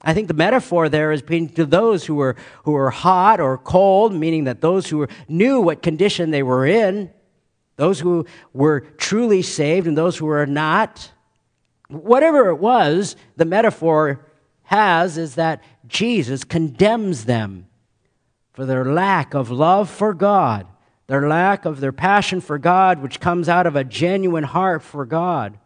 I 0.01 0.13
think 0.13 0.27
the 0.27 0.33
metaphor 0.33 0.89
there 0.89 1.13
is 1.13 1.21
being 1.21 1.47
to 1.49 1.65
those 1.65 2.05
who 2.05 2.15
were, 2.15 2.35
who 2.63 2.73
were 2.73 2.89
hot 2.89 3.39
or 3.39 3.57
cold, 3.57 4.13
meaning 4.13 4.43
that 4.43 4.59
those 4.59 4.89
who 4.89 5.07
knew 5.29 5.61
what 5.61 5.81
condition 5.81 6.31
they 6.31 6.43
were 6.43 6.65
in, 6.65 7.09
those 7.77 8.01
who 8.01 8.25
were 8.51 8.81
truly 8.81 9.41
saved 9.41 9.87
and 9.87 9.97
those 9.97 10.17
who 10.17 10.25
were 10.25 10.45
not. 10.45 11.11
Whatever 11.87 12.49
it 12.49 12.57
was, 12.57 13.15
the 13.37 13.45
metaphor 13.45 14.25
has 14.63 15.17
is 15.17 15.35
that 15.35 15.63
Jesus 15.87 16.43
condemns 16.43 17.23
them 17.23 17.67
for 18.51 18.65
their 18.65 18.83
lack 18.83 19.33
of 19.33 19.49
love 19.49 19.89
for 19.89 20.13
God 20.13 20.67
their 21.07 21.27
lack 21.27 21.65
of 21.65 21.79
their 21.79 21.91
passion 21.91 22.41
for 22.41 22.57
God, 22.57 23.01
which 23.01 23.19
comes 23.19 23.49
out 23.49 23.67
of 23.67 23.75
a 23.75 23.83
genuine 23.83 24.43
heart 24.43 24.81
for 24.83 25.05
God. 25.05 25.57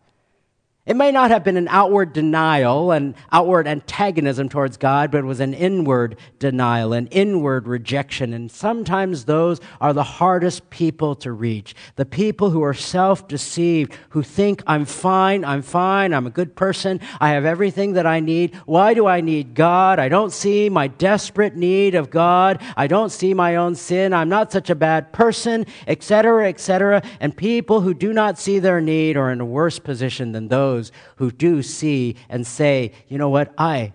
It 0.88 0.96
may 0.96 1.12
not 1.12 1.32
have 1.32 1.44
been 1.44 1.58
an 1.58 1.68
outward 1.68 2.14
denial, 2.14 2.94
an 2.94 3.14
outward 3.30 3.68
antagonism 3.68 4.48
towards 4.48 4.78
God, 4.78 5.12
but 5.12 5.18
it 5.18 5.26
was 5.26 5.42
an 5.42 5.54
inward 5.54 6.16
denial, 6.40 6.94
an 6.94 7.08
inward 7.08 7.68
rejection. 7.68 8.32
And 8.32 8.50
sometimes 8.50 9.26
those 9.26 9.60
are 9.82 9.92
the 9.92 10.04
hardest 10.04 10.70
people 10.70 11.14
to 11.16 11.34
reach. 11.34 11.76
The 11.98 12.06
people 12.06 12.52
who 12.52 12.64
are 12.64 12.74
self 12.74 13.28
deceived, 13.28 13.98
who 14.12 14.24
think, 14.24 14.64
I'm 14.66 14.86
fine, 14.86 15.44
I'm 15.44 15.62
fine, 15.62 16.14
I'm 16.14 16.26
a 16.26 16.30
good 16.30 16.56
person, 16.56 17.02
I 17.20 17.32
have 17.32 17.44
everything 17.44 17.92
that 17.94 18.06
I 18.06 18.22
need. 18.22 18.56
Why 18.66 18.94
do 18.94 19.08
I 19.08 19.20
need 19.20 19.56
God? 19.56 20.00
I 20.00 20.08
don't 20.08 20.32
see 20.32 20.70
my 20.70 20.88
desperate 20.88 21.58
need 21.58 21.96
of 21.96 22.10
God. 22.10 22.62
I 22.78 22.88
don't 22.88 23.12
see 23.12 23.34
my 23.34 23.58
own 23.58 23.76
sin. 23.76 24.14
I'm 24.14 24.30
not 24.30 24.54
such 24.54 24.70
a 24.70 24.76
bad 24.76 25.12
person, 25.12 25.66
etc., 25.86 26.48
etc. 26.48 27.02
And 27.20 27.36
people 27.36 27.82
who 27.82 27.94
do 27.94 28.14
not 28.14 28.40
see 28.40 28.60
their 28.60 28.80
need 28.80 29.18
are 29.18 29.34
in 29.34 29.42
a 29.42 29.46
worse 29.46 29.80
position 29.80 30.32
than 30.32 30.48
those 30.48 30.77
those 30.78 30.92
who 31.18 31.32
do 31.32 31.64
see 31.64 32.16
and 32.30 32.46
say, 32.46 32.92
you 33.08 33.18
know 33.18 33.30
what, 33.30 33.54
I 33.58 33.94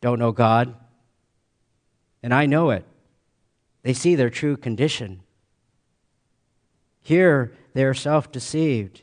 don't 0.00 0.18
know 0.18 0.32
God, 0.32 0.74
and 2.22 2.32
I 2.32 2.46
know 2.46 2.70
it. 2.70 2.84
They 3.82 3.92
see 3.92 4.14
their 4.14 4.30
true 4.30 4.56
condition. 4.56 5.22
Here, 7.02 7.52
they 7.74 7.84
are 7.84 7.94
self 7.94 8.30
deceived, 8.32 9.02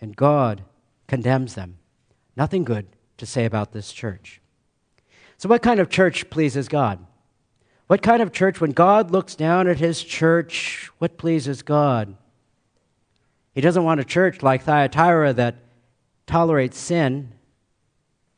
and 0.00 0.16
God 0.16 0.62
condemns 1.06 1.54
them. 1.54 1.78
Nothing 2.36 2.64
good 2.64 2.86
to 3.18 3.26
say 3.26 3.44
about 3.44 3.72
this 3.72 3.92
church. 3.92 4.40
So, 5.36 5.48
what 5.48 5.62
kind 5.62 5.78
of 5.78 5.90
church 5.90 6.30
pleases 6.30 6.68
God? 6.68 7.06
What 7.86 8.02
kind 8.02 8.22
of 8.22 8.32
church, 8.32 8.60
when 8.60 8.70
God 8.70 9.10
looks 9.10 9.34
down 9.34 9.66
at 9.68 9.78
his 9.78 10.02
church, 10.02 10.90
what 10.98 11.18
pleases 11.18 11.62
God? 11.62 12.16
He 13.60 13.62
doesn't 13.62 13.84
want 13.84 14.00
a 14.00 14.04
church 14.04 14.42
like 14.42 14.62
Thyatira 14.62 15.34
that 15.34 15.56
tolerates 16.26 16.78
sin, 16.78 17.34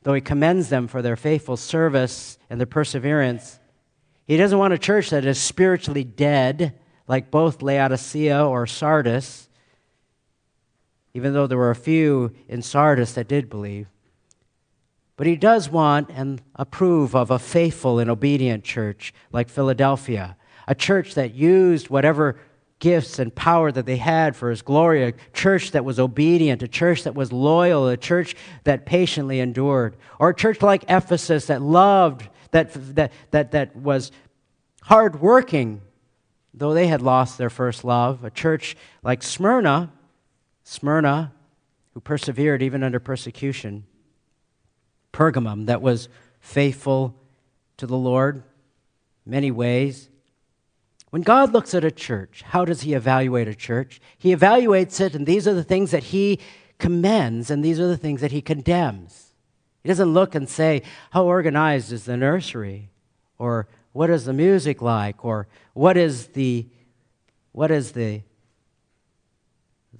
though 0.01 0.15
he 0.15 0.19
commends 0.19 0.67
them 0.67 0.85
for 0.85 1.01
their 1.01 1.15
faithful 1.15 1.55
service 1.55 2.37
and 2.49 2.59
their 2.59 2.67
perseverance. 2.67 3.57
He 4.25 4.35
doesn't 4.35 4.59
want 4.59 4.73
a 4.73 4.77
church 4.77 5.11
that 5.11 5.23
is 5.23 5.39
spiritually 5.39 6.03
dead, 6.03 6.77
like 7.07 7.31
both 7.31 7.61
Laodicea 7.61 8.45
or 8.45 8.67
Sardis, 8.67 9.47
even 11.13 11.31
though 11.31 11.47
there 11.47 11.57
were 11.57 11.71
a 11.71 11.73
few 11.73 12.33
in 12.49 12.61
Sardis 12.61 13.13
that 13.13 13.29
did 13.29 13.49
believe. 13.49 13.87
But 15.15 15.27
he 15.27 15.37
does 15.37 15.69
want 15.69 16.09
and 16.09 16.41
approve 16.53 17.15
of 17.15 17.31
a 17.31 17.39
faithful 17.39 17.97
and 17.97 18.09
obedient 18.09 18.65
church 18.65 19.13
like 19.31 19.47
Philadelphia, 19.47 20.35
a 20.67 20.75
church 20.75 21.15
that 21.15 21.33
used 21.33 21.89
whatever 21.89 22.35
gifts 22.83 23.17
and 23.17 23.33
power 23.33 23.71
that 23.71 23.85
they 23.85 23.95
had 23.95 24.35
for 24.35 24.49
his 24.49 24.61
glory, 24.61 25.05
a 25.05 25.13
church 25.31 25.71
that 25.71 25.85
was 25.85 26.01
obedient, 26.01 26.61
a 26.61 26.67
church 26.67 27.03
that 27.03 27.15
was 27.15 27.31
loyal, 27.31 27.87
a 27.87 27.95
church 27.95 28.35
that 28.65 28.85
patiently 28.85 29.39
endured, 29.39 29.95
or 30.19 30.31
a 30.31 30.35
church 30.35 30.61
like 30.61 30.83
Ephesus 30.89 31.45
that 31.45 31.61
loved, 31.61 32.27
that, 32.51 32.73
that, 32.95 33.13
that, 33.31 33.51
that 33.51 33.73
was 33.73 34.11
hardworking, 34.81 35.79
though 36.53 36.73
they 36.73 36.87
had 36.87 37.01
lost 37.01 37.37
their 37.37 37.49
first 37.49 37.85
love, 37.85 38.25
a 38.25 38.29
church 38.29 38.75
like 39.01 39.23
Smyrna, 39.23 39.89
Smyrna, 40.65 41.31
who 41.93 42.01
persevered 42.01 42.61
even 42.61 42.83
under 42.83 42.99
persecution, 42.99 43.85
Pergamum, 45.13 45.67
that 45.67 45.81
was 45.81 46.09
faithful 46.41 47.15
to 47.77 47.87
the 47.87 47.95
Lord 47.95 48.43
many 49.25 49.51
ways, 49.51 50.09
when 51.13 51.21
God 51.21 51.53
looks 51.53 51.75
at 51.75 51.83
a 51.83 51.91
church, 51.91 52.41
how 52.41 52.65
does 52.65 52.81
he 52.81 52.95
evaluate 52.95 53.47
a 53.47 53.53
church? 53.53 54.01
He 54.17 54.35
evaluates 54.35 54.99
it, 54.99 55.13
and 55.13 55.27
these 55.27 55.47
are 55.47 55.53
the 55.53 55.63
things 55.63 55.91
that 55.91 56.05
he 56.05 56.39
commends, 56.79 57.51
and 57.51 57.63
these 57.63 57.79
are 57.79 57.85
the 57.85 57.97
things 57.97 58.19
that 58.21 58.31
he 58.31 58.41
condemns. 58.41 59.31
He 59.83 59.89
doesn't 59.89 60.11
look 60.11 60.33
and 60.33 60.49
say, 60.49 60.81
How 61.11 61.25
organized 61.25 61.91
is 61.91 62.05
the 62.05 62.17
nursery? 62.17 62.89
Or 63.37 63.67
what 63.91 64.09
is 64.09 64.25
the 64.25 64.33
music 64.33 64.81
like? 64.81 65.23
Or 65.23 65.47
what 65.73 65.97
is 65.97 66.29
the 66.29 66.65
what 67.51 67.69
is 67.69 67.91
the 67.91 68.23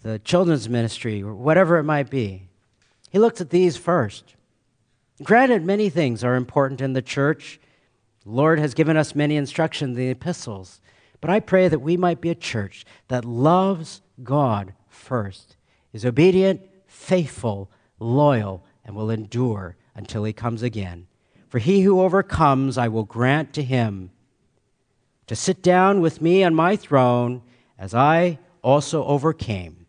the 0.01 0.17
children's 0.17 0.67
ministry, 0.67 1.21
or 1.21 1.35
whatever 1.35 1.77
it 1.77 1.83
might 1.83 2.09
be. 2.09 2.47
He 3.11 3.19
looks 3.19 3.39
at 3.39 3.51
these 3.51 3.77
first. 3.77 4.33
Granted, 5.21 5.63
many 5.63 5.91
things 5.91 6.23
are 6.23 6.33
important 6.33 6.81
in 6.81 6.93
the 6.93 7.03
church. 7.03 7.59
The 8.23 8.31
Lord 8.31 8.57
has 8.57 8.73
given 8.73 8.97
us 8.97 9.13
many 9.13 9.35
instructions 9.35 9.95
in 9.95 10.03
the 10.03 10.09
epistles. 10.09 10.79
But 11.23 11.29
I 11.29 11.39
pray 11.39 11.69
that 11.69 11.79
we 11.79 11.95
might 11.95 12.19
be 12.19 12.31
a 12.31 12.35
church 12.35 12.83
that 13.07 13.23
loves 13.23 14.01
God 14.23 14.73
first, 14.89 15.55
is 15.93 16.05
obedient, 16.05 16.59
faithful, 16.85 17.71
loyal, 17.97 18.65
and 18.83 18.93
will 18.93 19.09
endure 19.09 19.77
until 19.95 20.25
he 20.25 20.33
comes 20.33 20.61
again. 20.61 21.07
For 21.47 21.59
he 21.59 21.83
who 21.83 22.01
overcomes, 22.01 22.77
I 22.77 22.89
will 22.89 23.05
grant 23.05 23.53
to 23.53 23.63
him 23.63 24.11
to 25.27 25.33
sit 25.33 25.63
down 25.63 26.01
with 26.01 26.21
me 26.21 26.43
on 26.43 26.55
my 26.55 26.75
throne, 26.75 27.41
as 27.79 27.93
I 27.93 28.37
also 28.61 29.05
overcame. 29.05 29.85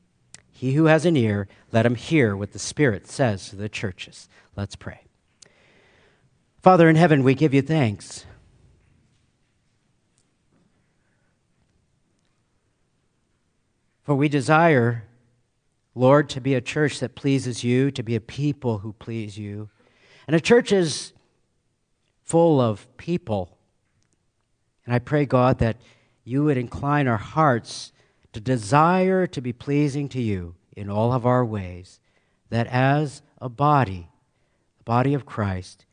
He 0.53 0.75
who 0.75 0.85
has 0.85 1.05
an 1.05 1.17
ear, 1.17 1.49
let 1.73 1.85
him 1.85 1.97
hear 1.97 2.37
what 2.37 2.53
the 2.53 2.61
Spirit 2.61 3.09
says 3.09 3.49
to 3.49 3.57
the 3.57 3.69
churches. 3.69 4.29
Let's 4.55 4.77
pray. 4.77 5.01
Father 6.63 6.89
in 6.89 6.95
heaven, 6.95 7.25
we 7.25 7.35
give 7.35 7.53
you 7.53 7.61
thanks 7.61 8.25
For 14.05 14.15
we 14.15 14.29
desire, 14.29 15.05
Lord, 15.95 16.29
to 16.31 16.41
be 16.41 16.55
a 16.55 16.61
church 16.61 17.01
that 17.01 17.15
pleases 17.15 17.65
you, 17.65 17.91
to 17.93 18.03
be 18.03 18.15
a 18.15 18.21
people 18.21 18.79
who 18.79 18.93
please 18.93 19.39
you. 19.39 19.71
And 20.27 20.37
a 20.37 20.41
church 20.41 20.73
is 20.73 21.13
full 22.23 22.61
of 22.61 22.87
people. 22.97 23.57
And 24.85 24.95
I 24.95 24.99
pray, 24.99 25.25
God, 25.25 25.59
that 25.59 25.79
you 26.23 26.45
would 26.45 26.59
incline 26.59 27.09
our 27.09 27.17
hearts 27.17 27.93
to 28.33 28.41
desire 28.41 29.27
to 29.27 29.41
be 29.41 29.53
pleasing 29.53 30.09
to 30.11 30.21
you 30.21 30.55
in 30.77 30.91
all 30.91 31.13
of 31.13 31.25
our 31.25 31.45
ways, 31.45 32.01
that 32.51 32.67
as 32.67 33.23
a 33.41 33.49
body, 33.49 34.09
the 34.79 34.85
body 34.85 35.15
of 35.15 35.25
Christ, 35.25 35.87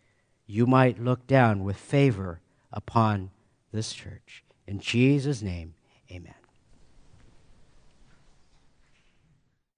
you 0.48 0.66
might 0.66 1.02
look 1.02 1.28
down 1.28 1.64
with 1.64 1.78
favor 1.78 2.42
upon 2.74 3.30
this 3.72 3.94
church. 3.94 4.44
In 4.68 4.80
Jesus' 4.80 5.42
name, 5.42 5.76
amen. 6.12 6.41